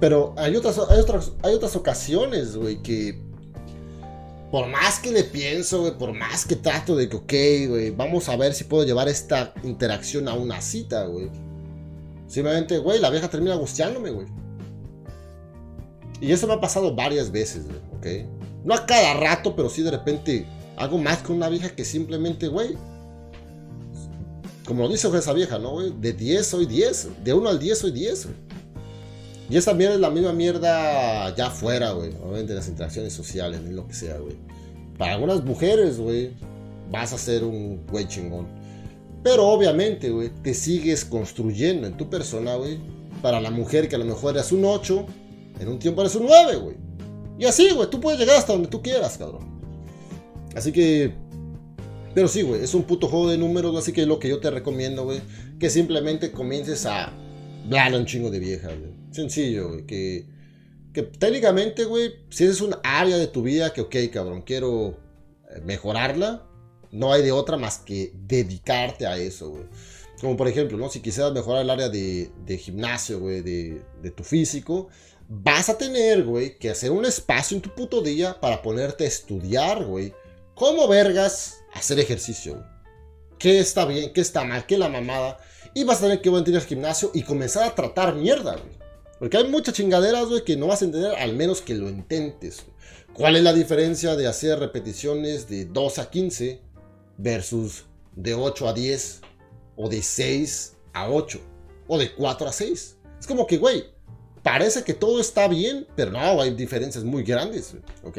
Pero 0.01 0.35
hay 0.37 0.57
otras, 0.57 0.81
hay 0.91 0.99
otras, 0.99 1.33
hay 1.43 1.55
otras 1.55 1.77
ocasiones, 1.77 2.57
güey, 2.57 2.83
que 2.83 3.21
por 4.51 4.67
más 4.67 4.99
que 4.99 5.13
le 5.13 5.25
pienso, 5.25 5.81
güey, 5.81 5.97
por 5.97 6.13
más 6.13 6.45
que 6.45 6.57
trato 6.57 6.97
de 6.97 7.09
que, 7.09 7.17
ok, 7.17 7.71
güey, 7.71 7.91
vamos 7.91 8.29
a 8.29 8.37
ver 8.37 8.53
si 8.53 8.65
puedo 8.65 8.85
llevar 8.85 9.09
esta 9.09 9.55
interacción 9.63 10.29
a 10.29 10.35
una 10.35 10.61
cita, 10.61 11.07
güey. 11.07 11.31
Simplemente, 12.27 12.79
güey, 12.79 12.99
la 12.99 13.11
vieja 13.11 13.31
termina 13.31 13.55
gusteándome, 13.55 14.11
güey. 14.11 14.27
Y 16.21 16.33
eso 16.33 16.47
me 16.47 16.55
ha 16.55 16.61
pasado 16.61 16.95
varias 16.95 17.31
veces, 17.31 17.65
güey, 17.67 17.79
¿ok? 17.97 18.29
No 18.65 18.75
a 18.75 18.85
cada 18.85 19.15
rato, 19.15 19.57
pero 19.57 19.69
sí 19.69 19.83
de 19.83 19.91
repente 19.91 20.47
hago 20.77 20.99
más 20.99 21.19
con 21.19 21.37
una 21.37 21.49
vieja 21.49 21.71
que 21.71 21.85
simplemente, 21.85 22.49
güey. 22.49 22.77
Como 24.65 24.85
lo 24.85 24.89
dice 24.89 25.09
esa 25.17 25.33
vieja, 25.33 25.59
¿no, 25.59 25.73
güey? 25.73 25.93
De 26.01 26.13
10 26.13 26.47
soy 26.47 26.67
10. 26.67 27.25
De 27.25 27.35
1 27.35 27.49
al 27.49 27.59
10 27.59 27.79
soy 27.79 27.91
10, 27.91 28.27
güey. 28.27 28.37
Y 29.51 29.57
esa 29.57 29.75
mierda 29.75 29.97
es 29.97 30.01
la 30.01 30.11
misma 30.11 30.33
mierda 30.33 31.35
ya 31.35 31.49
afuera, 31.49 31.93
güey. 31.93 32.11
Obviamente 32.23 32.53
en 32.53 32.59
las 32.59 32.69
interacciones 32.69 33.13
sociales, 33.13 33.61
ni 33.61 33.75
lo 33.75 33.87
que 33.87 33.95
sea, 33.95 34.17
güey. 34.19 34.37
Para 34.97 35.15
algunas 35.15 35.45
mujeres, 35.45 35.99
güey, 35.99 36.31
vas 36.91 37.13
a 37.13 37.19
ser 37.19 37.45
un 37.45 37.85
güey 37.87 38.07
chingón. 38.09 38.47
Pero 39.23 39.47
obviamente, 39.49 40.11
güey, 40.11 40.31
te 40.31 40.55
sigues 40.55 41.05
construyendo 41.05 41.87
en 41.87 41.97
tu 41.97 42.09
persona, 42.09 42.55
güey. 42.55 42.79
Para 43.21 43.41
la 43.41 43.51
mujer 43.51 43.89
que 43.89 43.97
a 43.97 43.99
lo 43.99 44.05
mejor 44.05 44.37
eres 44.37 44.53
un 44.53 44.65
8, 44.65 45.07
en 45.61 45.69
un 45.69 45.79
tiempo 45.79 46.01
eres 46.01 46.15
un 46.15 46.27
9, 46.27 46.57
güey. 46.57 46.77
Y 47.39 47.45
así, 47.45 47.71
güey, 47.73 47.91
tú 47.91 48.01
puedes 48.01 48.19
llegar 48.19 48.37
hasta 48.37 48.53
donde 48.53 48.69
tú 48.69 48.81
quieras, 48.81 49.19
cabrón. 49.19 49.52
Así 50.55 50.73
que... 50.73 51.15
Pero 52.15 52.29
sí, 52.29 52.43
güey, 52.43 52.63
es 52.63 52.75
un 52.75 52.83
puto 52.83 53.09
juego 53.09 53.31
de 53.31 53.39
números, 53.39 53.75
así 53.77 53.93
que 53.93 54.05
lo 54.05 54.19
que 54.19 54.29
yo 54.29 54.39
te 54.39 54.51
recomiendo, 54.51 55.05
güey, 55.05 55.21
que 55.59 55.71
simplemente 55.71 56.31
comiences 56.31 56.85
a 56.85 57.11
hablar 57.65 57.95
un 57.95 58.05
chingo 58.05 58.31
de 58.31 58.39
viejas, 58.39 58.79
güey. 58.79 58.93
Sencillo, 59.13 59.71
güey, 59.71 59.87
que, 59.87 60.27
que 60.93 61.03
técnicamente, 61.05 61.85
güey, 61.85 62.13
si 62.29 62.45
es 62.45 62.61
un 62.61 62.77
área 62.83 63.17
de 63.17 63.29
tu 63.29 63.43
vida 63.43 63.73
que, 63.73 63.81
ok, 63.81 63.97
cabrón, 64.13 64.43
quiero 64.43 64.99
eh, 65.51 65.61
mejorarla, 65.65 66.47
no 66.91 67.13
hay 67.13 67.23
de 67.23 67.33
otra 67.33 67.57
más 67.57 67.79
que 67.79 68.13
dedicarte 68.15 69.07
a 69.07 69.17
eso, 69.17 69.51
güey. 69.51 69.65
Como 70.21 70.37
por 70.37 70.47
ejemplo, 70.47 70.77
¿no? 70.77 70.89
Si 70.91 71.01
quisieras 71.01 71.33
mejorar 71.33 71.63
el 71.63 71.71
área 71.71 71.89
de, 71.89 72.31
de 72.45 72.59
gimnasio, 72.59 73.19
güey, 73.19 73.41
de, 73.41 73.83
de 74.03 74.11
tu 74.11 74.23
físico, 74.23 74.89
vas 75.29 75.69
a 75.69 75.79
tener, 75.79 76.23
güey, 76.25 76.59
que 76.59 76.71
hacer 76.71 76.91
un 76.91 77.05
espacio 77.07 77.57
en 77.57 77.63
tu 77.63 77.71
puto 77.71 78.03
día 78.03 78.39
para 78.39 78.61
ponerte 78.63 79.05
a 79.05 79.09
estudiar, 79.09 79.85
güey. 79.85 80.13
¿Cómo 80.55 80.87
vergas 80.87 81.63
hacer 81.73 81.99
ejercicio? 81.99 82.55
Güey? 82.55 82.67
¿Qué 83.39 83.59
está 83.59 83.87
bien? 83.87 84.13
¿Qué 84.13 84.21
está 84.21 84.45
mal? 84.45 84.67
¿Qué 84.67 84.77
la 84.79 84.89
mamada? 84.89 85.39
Y 85.75 85.85
vas 85.85 85.99
a 85.99 86.03
tener 86.03 86.21
que 86.21 86.29
ir 86.29 86.57
al 86.57 86.63
gimnasio 86.63 87.11
y 87.15 87.23
comenzar 87.23 87.65
a 87.65 87.75
tratar 87.75 88.15
mierda, 88.15 88.53
güey. 88.53 88.83
Porque 89.19 89.37
hay 89.37 89.49
muchas 89.49 89.75
chingaderas, 89.75 90.27
güey, 90.27 90.45
que 90.45 90.57
no 90.57 90.67
vas 90.67 90.83
a 90.83 90.85
entender 90.85 91.15
al 91.17 91.35
menos 91.35 91.63
que 91.63 91.75
lo 91.75 91.89
intentes. 91.89 92.63
¿Cuál 93.15 93.37
es 93.37 93.43
la 93.43 93.53
diferencia 93.53 94.15
de 94.15 94.27
hacer 94.27 94.59
repeticiones 94.59 95.49
de 95.49 95.65
2 95.65 95.99
a 95.99 96.11
15 96.11 96.61
versus 97.17 97.85
de 98.15 98.35
8 98.35 98.69
a 98.69 98.73
10 98.73 99.21
o 99.77 99.89
de 99.89 100.03
6 100.03 100.77
a 100.93 101.11
8 101.11 101.41
o 101.89 101.99
de 101.99 102.13
4 102.15 102.49
a 102.49 102.53
6? 102.53 102.97
Es 103.19 103.27
como 103.27 103.47
que, 103.47 103.59
güey, 103.59 103.85
parece 104.43 104.85
que 104.85 104.95
todo 104.95 105.21
está 105.21 105.49
bien, 105.49 105.87
pero 105.97 106.11
no, 106.11 106.41
hay 106.41 106.55
diferencias 106.55 107.05
muy 107.05 107.23
grandes, 107.23 107.75
¿ok? 108.03 108.19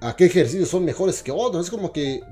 ¿A 0.00 0.14
qué 0.16 0.26
ejercicios 0.26 0.68
son 0.68 0.84
mejores 0.84 1.22
que 1.22 1.32
otros? 1.32 1.66
Es 1.66 1.70
como 1.70 1.92
que 1.92 2.22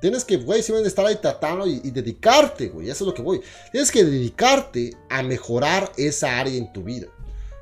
tienes 0.00 0.24
que, 0.24 0.36
güey, 0.36 0.62
simplemente 0.62 0.88
estar 0.88 1.06
ahí 1.06 1.16
tratando 1.16 1.66
y, 1.66 1.90
dedicarte, 1.90 2.68
güey, 2.68 2.90
eso 2.90 3.04
es 3.04 3.08
lo 3.08 3.14
que 3.14 3.22
voy. 3.22 3.40
Tienes 3.72 3.90
que 3.90 4.04
dedicarte 4.04 4.94
a 5.08 5.22
mejorar 5.22 5.90
esa 5.96 6.38
área 6.38 6.54
en 6.54 6.70
tu 6.72 6.82
vida. 6.82 7.06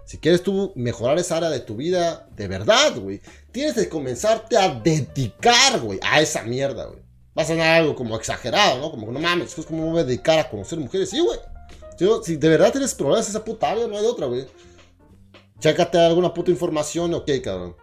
Si 0.04 0.18
quieres 0.18 0.42
tú 0.42 0.72
mejorar 0.74 1.18
esa 1.18 1.36
área 1.36 1.50
de 1.50 1.60
tu 1.60 1.76
vida 1.76 2.28
de 2.34 2.48
verdad, 2.48 2.98
güey, 2.98 3.20
tienes 3.52 3.74
que 3.74 3.88
comenzarte 3.88 4.56
a 4.56 4.74
dedicar, 4.74 5.80
güey, 5.80 6.00
a 6.02 6.20
esa 6.20 6.42
mierda, 6.42 6.86
güey. 6.86 7.00
Va 7.38 7.44
a 7.44 7.46
sonar 7.46 7.80
algo 7.80 7.94
como 7.94 8.16
exagerado, 8.16 8.80
¿no? 8.80 8.90
Como 8.90 9.10
no 9.12 9.20
mames, 9.20 9.56
es 9.56 9.64
como 9.64 9.84
me 9.84 9.92
voy 9.92 10.00
a 10.00 10.04
dedicar 10.04 10.38
a 10.38 10.50
conocer 10.50 10.78
mujeres. 10.78 11.10
Sí, 11.10 11.20
güey. 11.20 11.38
Si, 12.24 12.36
de 12.36 12.48
verdad 12.48 12.72
tienes 12.72 12.94
problemas 12.94 13.28
esa 13.28 13.44
puta 13.44 13.70
área, 13.70 13.86
no 13.86 13.96
hay 13.96 14.04
otra, 14.04 14.26
güey. 14.26 14.46
Chécate 15.60 15.98
alguna 15.98 16.34
puta 16.34 16.50
información, 16.50 17.14
ok, 17.14 17.30
cabrón. 17.42 17.76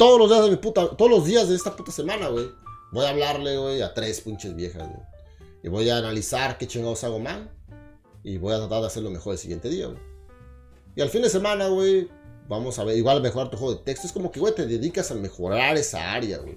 Todos 0.00 0.18
los 0.18 0.30
días 0.30 0.44
de 0.44 0.50
mi 0.50 0.56
puta, 0.56 0.96
todos 0.96 1.10
los 1.10 1.26
días 1.26 1.46
de 1.50 1.54
esta 1.54 1.76
puta 1.76 1.92
semana, 1.92 2.28
güey. 2.28 2.50
Voy 2.90 3.04
a 3.04 3.10
hablarle, 3.10 3.58
güey, 3.58 3.82
a 3.82 3.92
tres 3.92 4.22
pinches 4.22 4.56
viejas, 4.56 4.88
güey. 4.88 5.02
Y 5.62 5.68
voy 5.68 5.90
a 5.90 5.98
analizar 5.98 6.56
qué 6.56 6.66
chingados 6.66 7.04
hago 7.04 7.18
mal. 7.18 7.50
Y 8.24 8.38
voy 8.38 8.54
a 8.54 8.60
tratar 8.60 8.80
de 8.80 8.86
hacerlo 8.86 9.10
mejor 9.10 9.34
el 9.34 9.38
siguiente 9.38 9.68
día, 9.68 9.88
güey. 9.88 9.98
Y 10.96 11.02
al 11.02 11.10
fin 11.10 11.20
de 11.20 11.28
semana, 11.28 11.68
güey, 11.68 12.08
vamos 12.48 12.78
a 12.78 12.84
ver, 12.84 12.96
igual 12.96 13.20
mejorar 13.20 13.50
tu 13.50 13.58
juego 13.58 13.74
de 13.74 13.82
texto. 13.82 14.06
Es 14.06 14.14
como 14.14 14.32
que, 14.32 14.40
güey, 14.40 14.54
te 14.54 14.66
dedicas 14.66 15.10
a 15.10 15.16
mejorar 15.16 15.76
esa 15.76 16.14
área, 16.14 16.38
güey. 16.38 16.56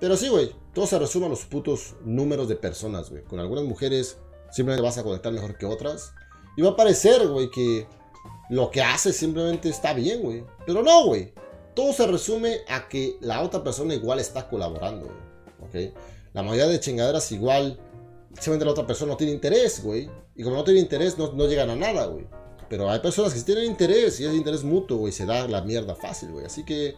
Pero 0.00 0.16
sí, 0.16 0.28
güey, 0.28 0.50
todo 0.72 0.88
se 0.88 0.98
resume 0.98 1.26
a 1.26 1.28
los 1.28 1.44
putos 1.44 1.94
números 2.04 2.48
de 2.48 2.56
personas, 2.56 3.08
güey. 3.08 3.22
Con 3.22 3.38
algunas 3.38 3.62
mujeres 3.62 4.18
simplemente 4.50 4.82
vas 4.82 4.98
a 4.98 5.04
conectar 5.04 5.32
mejor 5.32 5.56
que 5.56 5.66
otras. 5.66 6.12
Y 6.56 6.62
va 6.62 6.70
a 6.70 6.76
parecer, 6.76 7.28
güey, 7.28 7.52
que 7.52 7.86
lo 8.50 8.72
que 8.72 8.82
haces 8.82 9.16
simplemente 9.16 9.68
está 9.68 9.94
bien, 9.94 10.22
güey. 10.22 10.44
Pero 10.66 10.82
no, 10.82 11.06
güey. 11.06 11.32
Todo 11.74 11.92
se 11.92 12.06
resume 12.06 12.60
a 12.68 12.88
que 12.88 13.16
la 13.20 13.42
otra 13.42 13.62
persona 13.64 13.94
igual 13.94 14.20
está 14.20 14.48
colaborando. 14.48 15.06
¿Ok? 15.60 15.92
La 16.32 16.42
mayoría 16.42 16.66
de 16.66 16.80
chingaderas 16.80 17.30
igual, 17.32 17.78
simplemente 18.34 18.64
la 18.64 18.72
otra 18.72 18.86
persona 18.86 19.12
no 19.12 19.16
tiene 19.16 19.32
interés, 19.32 19.82
güey. 19.82 20.10
Y 20.36 20.42
como 20.42 20.56
no 20.56 20.64
tiene 20.64 20.80
interés, 20.80 21.16
no, 21.18 21.32
no 21.32 21.46
llegan 21.46 21.70
a 21.70 21.76
nada, 21.76 22.06
güey. 22.06 22.26
Pero 22.68 22.90
hay 22.90 23.00
personas 23.00 23.34
que 23.34 23.40
tienen 23.40 23.64
interés 23.64 24.18
y 24.20 24.24
es 24.24 24.34
interés 24.34 24.64
mutuo, 24.64 24.98
güey. 24.98 25.12
Se 25.12 25.26
da 25.26 25.46
la 25.48 25.62
mierda 25.62 25.94
fácil, 25.94 26.32
güey. 26.32 26.46
Así 26.46 26.64
que, 26.64 26.94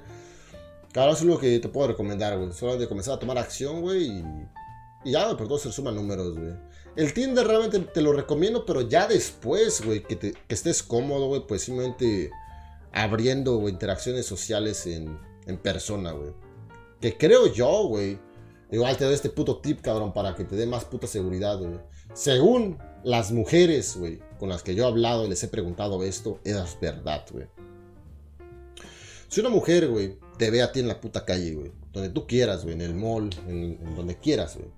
claro, 0.93 1.13
eso 1.13 1.21
es 1.21 1.27
lo 1.27 1.39
que 1.39 1.59
te 1.59 1.69
puedo 1.69 1.89
recomendar, 1.89 2.39
güey. 2.39 2.53
Solo 2.53 2.77
de 2.77 2.89
comenzar 2.89 3.15
a 3.15 3.19
tomar 3.19 3.39
acción, 3.39 3.83
güey. 3.83 4.07
Y, 4.07 4.25
y 5.05 5.13
ya, 5.13 5.25
güey, 5.25 5.37
por 5.37 5.49
todo 5.49 5.59
se 5.59 5.69
resumen 5.69 5.95
números, 5.95 6.37
güey. 6.39 6.55
El 6.97 7.13
Tinder 7.13 7.47
realmente 7.47 7.79
te 7.81 8.01
lo 8.01 8.15
recomiendo, 8.15 8.65
pero 8.65 8.81
ya 8.81 9.07
después, 9.07 9.85
güey, 9.85 10.03
que 10.03 10.35
estés 10.49 10.83
cómodo, 10.83 11.29
güey, 11.29 11.47
pues 11.47 11.63
simplemente 11.63 12.31
abriendo 12.97 13.69
interacciones 13.69 14.27
sociales 14.27 14.87
en, 14.87 15.19
en 15.47 15.59
persona, 15.59 16.13
güey. 16.13 16.33
Que 17.01 17.17
creo 17.17 17.53
yo, 17.53 17.87
güey. 17.89 18.19
Igual 18.71 18.97
te 18.97 19.05
doy 19.05 19.15
este 19.15 19.31
puto 19.31 19.59
tip, 19.61 19.81
cabrón, 19.81 20.13
para 20.13 20.35
que 20.35 20.45
te 20.45 20.57
dé 20.57 20.67
más 20.67 20.85
puta 20.85 21.07
seguridad, 21.07 21.59
güey. 21.59 21.79
Según 22.15 22.79
las 23.05 23.31
mujeres, 23.31 23.97
güey, 23.97 24.21
con 24.39 24.49
las 24.49 24.63
que 24.63 24.75
yo 24.75 24.85
he 24.85 24.87
hablado 24.89 25.25
y 25.25 25.29
les 25.29 25.43
he 25.45 25.49
preguntado 25.49 26.03
esto, 26.03 26.41
es 26.45 26.57
verdad, 26.81 27.25
güey. 27.31 27.47
Si 29.29 29.41
una 29.41 29.51
mujer, 29.51 29.89
güey, 29.89 30.19
te 30.39 30.51
ve 30.51 30.63
a 30.63 30.73
ti 30.73 30.81
en 30.81 30.89
la 30.89 31.01
puta 31.01 31.25
calle, 31.25 31.55
güey, 31.55 31.73
donde 31.93 32.09
tú 32.09 32.27
quieras, 32.27 32.65
güey, 32.65 32.75
en 32.75 32.81
el 32.81 32.95
mall, 32.95 33.31
en, 33.47 33.79
en 33.81 33.95
donde 33.95 34.17
quieras, 34.19 34.57
güey 34.57 34.71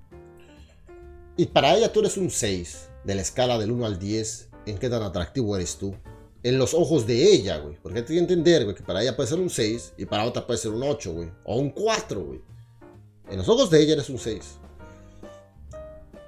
y 1.38 1.46
para 1.46 1.76
ella 1.76 1.92
tú 1.92 2.00
eres 2.00 2.16
un 2.16 2.32
6 2.32 2.88
de 3.04 3.14
la 3.14 3.22
escala 3.22 3.58
del 3.58 3.70
1 3.70 3.86
al 3.86 4.00
10. 4.00 4.48
¿En 4.66 4.76
qué 4.76 4.90
tan 4.90 5.04
atractivo 5.04 5.54
eres 5.54 5.78
tú? 5.78 5.94
En 6.42 6.58
los 6.58 6.74
ojos 6.74 7.06
de 7.06 7.32
ella, 7.32 7.58
güey. 7.58 7.76
Porque 7.82 8.00
hay 8.00 8.04
que 8.04 8.18
entender, 8.18 8.64
güey, 8.64 8.76
que 8.76 8.82
para 8.82 9.02
ella 9.02 9.16
puede 9.16 9.28
ser 9.28 9.40
un 9.40 9.50
6 9.50 9.94
y 9.96 10.06
para 10.06 10.24
otra 10.24 10.46
puede 10.46 10.58
ser 10.58 10.72
un 10.72 10.82
8, 10.82 11.12
güey. 11.12 11.30
O 11.44 11.58
un 11.58 11.70
4, 11.70 12.24
güey. 12.24 12.40
En 13.30 13.38
los 13.38 13.48
ojos 13.48 13.70
de 13.70 13.82
ella 13.82 13.94
eres 13.94 14.08
un 14.08 14.18
6. 14.18 14.40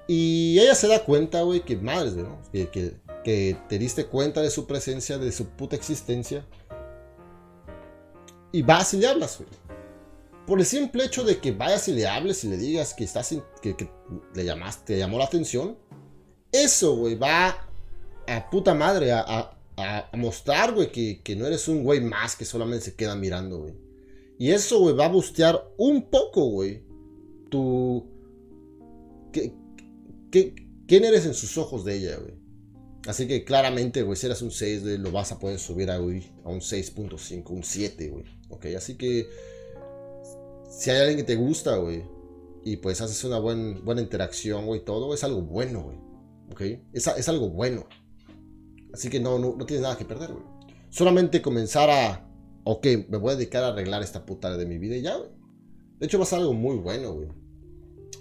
Y 0.08 0.58
ella 0.58 0.74
se 0.74 0.88
da 0.88 1.04
cuenta, 1.04 1.42
güey, 1.42 1.60
que 1.60 1.76
madres, 1.76 2.14
güey, 2.14 2.26
¿no? 2.26 2.38
Que, 2.52 2.68
que, 2.68 2.94
que, 3.22 3.56
te 3.68 3.78
diste 3.78 4.06
cuenta 4.06 4.42
de 4.42 4.50
su 4.50 4.66
presencia, 4.66 5.18
de 5.18 5.30
su 5.30 5.46
puta 5.46 5.76
existencia. 5.76 6.44
Y 8.52 8.62
vas 8.62 8.92
y 8.94 8.98
le 8.98 9.06
hablas, 9.06 9.38
güey 9.38 9.48
por 10.50 10.58
el 10.58 10.66
simple 10.66 11.04
hecho 11.04 11.22
de 11.22 11.38
que 11.38 11.52
vayas 11.52 11.86
y 11.86 11.92
le 11.92 12.08
hables 12.08 12.42
y 12.42 12.48
le 12.48 12.56
digas 12.56 12.92
que 12.92 13.04
estás 13.04 13.32
que, 13.62 13.88
le 14.34 14.44
llamaste, 14.44 14.94
te 14.94 14.98
llamó 14.98 15.16
la 15.16 15.26
atención, 15.26 15.78
eso, 16.50 16.96
güey, 16.96 17.14
va 17.14 17.68
a 18.26 18.50
puta 18.50 18.74
madre 18.74 19.12
a, 19.12 19.56
mostrar, 20.14 20.74
güey, 20.74 20.90
que, 20.90 21.36
no 21.36 21.46
eres 21.46 21.68
un 21.68 21.82
güey 21.82 22.00
más 22.00 22.36
que 22.36 22.44
solamente 22.44 22.86
se 22.86 22.94
queda 22.94 23.14
mirando, 23.16 23.60
güey. 23.60 23.74
Y 24.38 24.50
eso, 24.50 24.80
güey, 24.80 24.94
va 24.94 25.06
a 25.06 25.10
bustear 25.10 25.72
un 25.76 26.10
poco, 26.10 26.46
güey, 26.46 26.82
tu... 27.50 28.08
Que, 29.32 29.54
¿Quién 30.86 31.04
eres 31.04 31.26
en 31.26 31.34
sus 31.34 31.58
ojos 31.58 31.84
de 31.84 31.96
ella, 31.96 32.16
güey? 32.16 32.34
Así 33.06 33.26
que 33.26 33.44
claramente, 33.44 34.02
güey, 34.02 34.16
si 34.16 34.26
eres 34.26 34.42
un 34.42 34.50
6, 34.50 34.82
lo 34.82 35.10
vas 35.10 35.32
a 35.32 35.38
poder 35.38 35.58
subir 35.58 35.90
a, 35.90 35.96
a 35.96 36.00
un 36.00 36.60
6.5, 36.60 37.50
un 37.50 37.62
7, 37.62 38.08
güey. 38.08 38.24
Ok, 38.48 38.66
así 38.76 38.96
que 38.96 39.28
si 40.70 40.90
hay 40.90 40.98
alguien 40.98 41.18
que 41.18 41.24
te 41.24 41.36
gusta, 41.36 41.76
güey, 41.76 42.04
y 42.64 42.76
pues 42.76 43.00
haces 43.00 43.22
una 43.24 43.38
buena 43.38 44.00
interacción, 44.00 44.66
güey, 44.66 44.84
todo, 44.84 45.14
es 45.14 45.24
algo 45.24 45.42
bueno, 45.42 45.82
güey. 45.82 45.98
¿Ok? 46.50 46.60
Es, 46.92 47.06
es 47.06 47.28
algo 47.28 47.50
bueno. 47.50 47.86
Así 48.92 49.08
que 49.08 49.20
no, 49.20 49.38
no, 49.38 49.54
tienes 49.66 49.82
nada 49.82 49.96
que 49.96 50.04
perder, 50.04 50.32
güey. 50.32 50.44
Solamente 50.90 51.42
comenzar 51.42 51.88
a, 51.90 52.28
ok, 52.64 52.86
me 53.08 53.18
voy 53.18 53.32
a 53.32 53.36
dedicar 53.36 53.62
a 53.62 53.68
arreglar 53.68 54.02
esta 54.02 54.26
puta 54.26 54.56
de 54.56 54.66
mi 54.66 54.78
vida 54.78 54.96
y 54.96 55.02
ya, 55.02 55.16
güey. 55.16 55.30
De 55.98 56.06
hecho, 56.06 56.18
va 56.18 56.24
a 56.24 56.26
ser 56.26 56.40
algo 56.40 56.54
muy 56.54 56.76
bueno, 56.76 57.12
güey. 57.12 57.28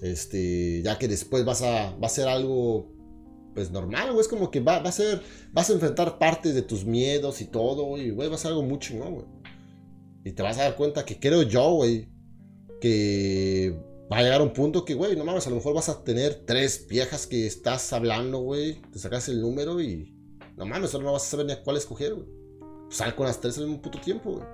Este, 0.01 0.81
ya 0.83 0.97
que 0.97 1.07
después 1.07 1.45
vas 1.45 1.61
a, 1.61 1.95
va 1.97 2.07
a 2.07 2.09
ser 2.09 2.27
algo, 2.27 2.91
pues 3.55 3.71
normal, 3.71 4.09
güey. 4.11 4.21
Es 4.21 4.27
como 4.27 4.51
que 4.51 4.59
va, 4.59 4.77
a 4.77 4.91
ser, 4.91 5.21
vas 5.51 5.69
a 5.69 5.73
enfrentar 5.73 6.19
partes 6.19 6.53
de 6.53 6.61
tus 6.61 6.85
miedos 6.85 7.41
y 7.41 7.45
todo, 7.45 7.85
güey. 7.85 8.11
Güey, 8.11 8.29
va 8.29 8.35
a 8.35 8.37
ser 8.37 8.51
algo 8.51 8.63
muy 8.63 8.79
chingón, 8.79 9.15
güey. 9.15 9.25
Y 10.23 10.33
te 10.33 10.43
vas 10.43 10.57
a 10.59 10.63
dar 10.63 10.75
cuenta 10.75 11.05
que 11.05 11.19
creo 11.19 11.43
yo, 11.43 11.71
güey, 11.71 12.09
que 12.81 13.75
va 14.11 14.17
a 14.17 14.23
llegar 14.23 14.41
un 14.41 14.53
punto 14.53 14.85
que, 14.85 14.93
güey, 14.93 15.15
no 15.15 15.23
mames, 15.23 15.47
a 15.47 15.49
lo 15.49 15.57
mejor 15.57 15.73
vas 15.73 15.89
a 15.89 16.03
tener 16.03 16.43
tres 16.45 16.87
viejas 16.87 17.27
que 17.27 17.45
estás 17.45 17.93
hablando, 17.93 18.39
güey, 18.39 18.81
te 18.91 18.99
sacas 18.99 19.29
el 19.29 19.41
número 19.41 19.81
y 19.81 20.18
no 20.59 20.65
mames, 20.65 20.93
ahora 20.93 21.05
no 21.05 21.13
vas 21.13 21.25
a 21.25 21.29
saber 21.29 21.45
ni 21.45 21.53
a 21.53 21.63
cuál 21.63 21.77
escoger, 21.77 22.13
güey. 22.13 22.27
sal 22.89 23.15
con 23.15 23.25
las 23.25 23.39
tres 23.39 23.57
al 23.57 23.65
mismo 23.65 23.81
puto 23.81 23.99
tiempo, 23.99 24.33
güey. 24.33 24.45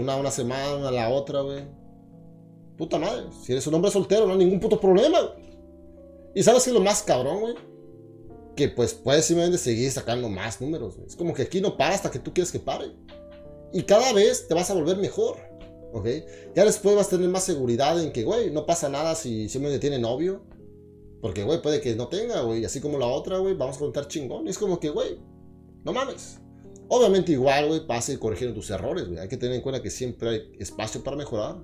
Una 0.00 0.16
una 0.16 0.30
semana, 0.30 0.92
la 0.92 1.10
otra, 1.10 1.40
güey. 1.40 1.64
Puta 2.78 3.00
madre. 3.00 3.24
Si 3.42 3.50
eres 3.50 3.66
un 3.66 3.74
hombre 3.74 3.90
soltero, 3.90 4.26
no 4.26 4.32
hay 4.32 4.38
ningún 4.38 4.60
puto 4.60 4.80
problema, 4.80 5.20
güey. 5.20 5.44
Y 6.36 6.42
sabes 6.44 6.62
que 6.62 6.70
es 6.70 6.74
lo 6.74 6.80
más 6.80 7.02
cabrón, 7.02 7.40
güey. 7.40 7.54
Que 8.54 8.68
pues 8.68 8.94
puedes 8.94 9.24
simplemente 9.24 9.58
seguir 9.58 9.90
sacando 9.90 10.28
más 10.28 10.60
números, 10.60 10.96
güey. 10.96 11.08
Es 11.08 11.16
como 11.16 11.34
que 11.34 11.42
aquí 11.42 11.60
no 11.60 11.76
para 11.76 11.96
hasta 11.96 12.12
que 12.12 12.20
tú 12.20 12.32
quieres 12.32 12.52
que 12.52 12.60
pare. 12.60 12.92
Y 13.72 13.82
cada 13.82 14.12
vez 14.12 14.46
te 14.46 14.54
vas 14.54 14.70
a 14.70 14.74
volver 14.74 14.96
mejor. 14.98 15.36
¿Ok? 15.92 16.06
Ya 16.54 16.64
después 16.64 16.94
vas 16.94 17.08
a 17.08 17.10
tener 17.10 17.28
más 17.28 17.42
seguridad 17.42 18.00
en 18.00 18.12
que, 18.12 18.22
güey, 18.22 18.52
no 18.52 18.66
pasa 18.66 18.88
nada 18.88 19.16
si 19.16 19.48
simplemente 19.48 19.80
tiene 19.80 19.98
novio. 19.98 20.42
Porque, 21.24 21.42
güey, 21.42 21.62
puede 21.62 21.80
que 21.80 21.96
no 21.96 22.08
tenga, 22.08 22.42
güey. 22.42 22.66
Así 22.66 22.82
como 22.82 22.98
la 22.98 23.06
otra, 23.06 23.38
güey, 23.38 23.54
vamos 23.54 23.76
a 23.76 23.78
contar 23.78 24.08
chingón. 24.08 24.46
Es 24.46 24.58
como 24.58 24.78
que, 24.78 24.90
güey, 24.90 25.18
no 25.82 25.94
mames. 25.94 26.38
Obviamente 26.88 27.32
igual, 27.32 27.66
güey, 27.66 27.86
pasa 27.86 28.12
y 28.12 28.18
corrigiendo 28.18 28.54
tus 28.54 28.68
errores, 28.68 29.06
güey. 29.06 29.18
Hay 29.18 29.28
que 29.28 29.38
tener 29.38 29.56
en 29.56 29.62
cuenta 29.62 29.80
que 29.80 29.88
siempre 29.88 30.28
hay 30.28 30.52
espacio 30.58 31.02
para 31.02 31.16
mejorar. 31.16 31.62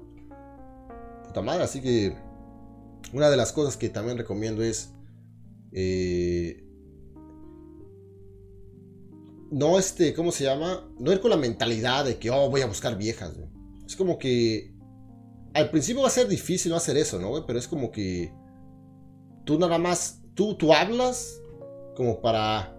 Puta 1.27 1.43
madre, 1.43 1.65
así 1.65 1.83
que 1.83 2.17
una 3.13 3.29
de 3.29 3.37
las 3.37 3.53
cosas 3.53 3.77
que 3.77 3.91
también 3.91 4.17
recomiendo 4.17 4.63
es 4.63 4.95
eh, 5.73 6.65
no 9.51 9.79
este, 9.79 10.15
¿cómo 10.15 10.33
se 10.33 10.45
llama? 10.45 10.91
No 10.99 11.13
ir 11.13 11.21
con 11.21 11.31
la 11.31 11.37
mentalidad 11.37 12.07
de 12.07 12.17
que, 12.17 12.31
oh, 12.31 12.49
voy 12.49 12.63
a 12.63 12.67
buscar 12.67 12.97
viejas, 12.97 13.37
güey. 13.37 13.51
Es 13.85 13.95
como 13.95 14.19
que 14.19 14.75
al 15.53 15.71
principio 15.71 16.01
va 16.01 16.09
a 16.09 16.13
ser 16.13 16.29
difícil 16.29 16.71
no 16.71 16.77
hacer 16.77 16.97
eso, 16.97 17.21
¿no, 17.21 17.29
güey? 17.29 17.43
Pero 17.47 17.59
es 17.59 17.69
como 17.69 17.91
que 17.91 18.40
tú 19.45 19.59
nada 19.59 19.79
más, 19.79 20.23
tú, 20.35 20.55
tú 20.55 20.73
hablas 20.73 21.41
como 21.97 22.21
para, 22.21 22.77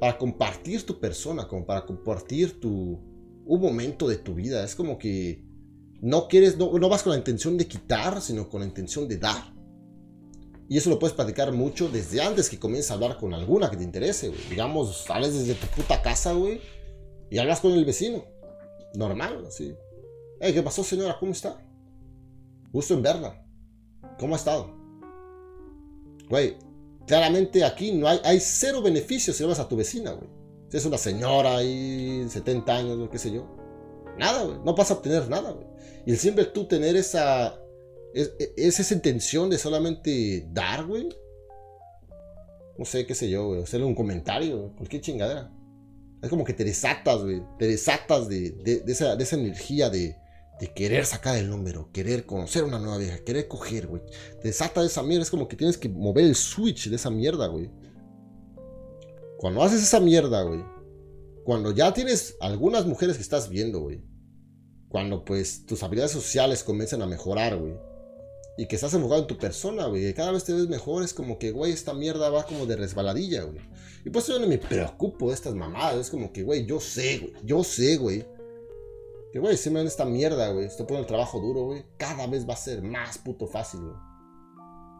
para 0.00 0.18
compartir 0.18 0.84
tu 0.84 0.98
persona, 1.00 1.48
como 1.48 1.64
para 1.64 1.84
compartir 1.84 2.60
tu, 2.60 3.00
un 3.46 3.60
momento 3.60 4.08
de 4.08 4.16
tu 4.16 4.34
vida. 4.34 4.64
Es 4.64 4.74
como 4.74 4.98
que 4.98 5.44
no 6.00 6.28
quieres, 6.28 6.56
no, 6.56 6.72
no 6.78 6.88
vas 6.88 7.02
con 7.02 7.12
la 7.12 7.18
intención 7.18 7.56
de 7.56 7.66
quitar, 7.66 8.20
sino 8.20 8.48
con 8.48 8.60
la 8.60 8.66
intención 8.66 9.08
de 9.08 9.18
dar. 9.18 9.54
Y 10.68 10.78
eso 10.78 10.90
lo 10.90 10.98
puedes 10.98 11.14
platicar 11.14 11.52
mucho 11.52 11.88
desde 11.88 12.22
antes 12.22 12.48
que 12.48 12.58
comiences 12.58 12.90
a 12.90 12.94
hablar 12.94 13.18
con 13.18 13.34
alguna 13.34 13.70
que 13.70 13.76
te 13.76 13.84
interese, 13.84 14.28
güey. 14.28 14.40
Digamos, 14.48 15.04
sales 15.04 15.34
desde 15.34 15.54
tu 15.54 15.66
puta 15.66 16.00
casa, 16.00 16.32
güey, 16.32 16.60
y 17.30 17.38
hablas 17.38 17.60
con 17.60 17.72
el 17.72 17.84
vecino. 17.84 18.24
Normal, 18.94 19.44
así. 19.46 19.74
Hey, 20.40 20.52
¿qué 20.54 20.62
pasó, 20.62 20.82
señora? 20.82 21.16
¿Cómo 21.18 21.32
está? 21.32 21.60
Gusto 22.72 22.94
en 22.94 23.02
verla. 23.02 23.46
¿Cómo 24.18 24.34
ha 24.34 24.38
estado? 24.38 24.83
Güey, 26.28 26.56
claramente 27.06 27.64
aquí 27.64 27.92
no 27.92 28.08
hay, 28.08 28.20
hay 28.24 28.40
cero 28.40 28.82
beneficios 28.82 29.36
si 29.36 29.42
hablas 29.42 29.58
a 29.58 29.68
tu 29.68 29.76
vecina, 29.76 30.12
güey. 30.12 30.28
Si 30.68 30.76
es 30.76 30.84
una 30.86 30.98
señora 30.98 31.58
ahí, 31.58 32.26
70 32.28 32.76
años, 32.76 33.08
qué 33.10 33.18
sé 33.18 33.30
yo. 33.30 33.46
Nada, 34.18 34.44
güey. 34.44 34.58
No 34.64 34.74
vas 34.74 34.90
a 34.90 34.94
obtener 34.94 35.28
nada, 35.28 35.52
güey. 35.52 35.66
Y 36.06 36.16
siempre 36.16 36.44
tú 36.46 36.66
tener 36.66 36.96
esa 36.96 37.58
¿Es, 38.14 38.78
esa 38.78 38.94
intención 38.94 39.50
de 39.50 39.58
solamente 39.58 40.46
dar, 40.52 40.86
güey? 40.86 41.08
No 42.78 42.84
sé, 42.84 43.06
qué 43.06 43.14
sé 43.14 43.28
yo, 43.28 43.48
güey. 43.48 43.62
Hacerle 43.62 43.86
un 43.86 43.94
comentario, 43.94 44.72
cualquier 44.76 45.02
chingadera. 45.02 45.52
Es 46.22 46.30
como 46.30 46.44
que 46.44 46.52
te 46.52 46.64
desatas, 46.64 47.22
güey. 47.22 47.42
Te 47.58 47.66
desatas 47.66 48.28
de, 48.28 48.84
esa, 48.86 49.14
energía 49.34 49.90
de, 49.90 50.16
querer 50.74 51.04
sacar 51.04 51.36
el 51.36 51.50
número, 51.50 51.90
querer 51.92 52.26
conocer 52.26 52.64
una 52.64 52.78
nueva 52.78 52.98
vieja, 52.98 53.18
querer 53.18 53.48
coger, 53.48 53.86
güey. 53.86 54.02
Te 54.40 54.48
desata 54.48 54.80
de 54.80 54.86
esa 54.86 55.02
mierda. 55.02 55.22
Es 55.22 55.30
como 55.30 55.48
que 55.48 55.56
tienes 55.56 55.76
que 55.76 55.88
mover 55.88 56.24
el 56.24 56.34
switch 56.34 56.88
de 56.88 56.96
esa 56.96 57.10
mierda, 57.10 57.46
güey. 57.48 57.70
Cuando 59.38 59.62
haces 59.62 59.82
esa 59.82 60.00
mierda, 60.00 60.42
güey. 60.42 60.64
Cuando 61.44 61.72
ya 61.72 61.92
tienes 61.92 62.36
algunas 62.40 62.86
mujeres 62.86 63.16
que 63.16 63.22
estás 63.22 63.48
viendo, 63.48 63.80
güey. 63.80 64.02
Cuando 64.88 65.24
pues 65.24 65.66
tus 65.66 65.82
habilidades 65.82 66.12
sociales 66.12 66.64
comienzan 66.64 67.02
a 67.02 67.06
mejorar, 67.06 67.56
güey 67.56 67.74
y 68.56 68.66
que 68.66 68.76
estás 68.76 68.94
enfocado 68.94 69.22
en 69.22 69.26
tu 69.26 69.36
persona, 69.36 69.86
güey. 69.86 70.12
Cada 70.14 70.32
vez 70.32 70.44
te 70.44 70.52
ves 70.52 70.68
mejor, 70.68 71.02
es 71.02 71.12
como 71.12 71.38
que, 71.38 71.50
güey, 71.50 71.72
esta 71.72 71.92
mierda 71.92 72.30
va 72.30 72.44
como 72.44 72.66
de 72.66 72.76
resbaladilla, 72.76 73.42
güey. 73.42 73.60
Y 74.04 74.10
pues 74.10 74.26
yo 74.26 74.38
no 74.38 74.46
me 74.46 74.58
preocupo 74.58 75.28
de 75.28 75.34
estas 75.34 75.54
mamadas. 75.54 75.96
Es 75.96 76.10
como 76.10 76.32
que, 76.32 76.42
güey, 76.42 76.64
yo 76.64 76.80
sé, 76.80 77.18
güey. 77.18 77.32
Yo 77.42 77.64
sé, 77.64 77.96
güey. 77.96 78.24
Que, 79.34 79.40
güey, 79.40 79.56
si 79.56 79.68
me 79.68 79.80
dan 79.80 79.88
esta 79.88 80.04
mierda, 80.04 80.52
güey. 80.52 80.66
Estoy 80.66 80.86
poniendo 80.86 81.06
el 81.06 81.08
trabajo 81.08 81.40
duro, 81.40 81.64
güey. 81.64 81.84
Cada 81.96 82.28
vez 82.28 82.48
va 82.48 82.54
a 82.54 82.56
ser 82.56 82.82
más 82.82 83.18
puto 83.18 83.48
fácil, 83.48 83.80
güey. 83.80 83.96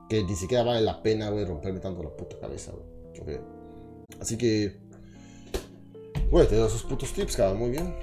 Que 0.08 0.24
ni 0.24 0.34
siquiera 0.34 0.64
vale 0.64 0.80
la 0.80 1.04
pena, 1.04 1.30
güey, 1.30 1.44
romperme 1.44 1.78
tanto 1.78 2.02
la 2.02 2.10
puta 2.10 2.36
cabeza, 2.40 2.72
güey. 2.72 3.38
Así 4.20 4.36
que, 4.36 4.80
güey, 6.32 6.48
te 6.48 6.56
doy 6.56 6.66
esos 6.66 6.82
putos 6.82 7.12
tips, 7.12 7.36
cabrón. 7.36 7.60
Muy 7.60 7.70
bien. 7.70 7.92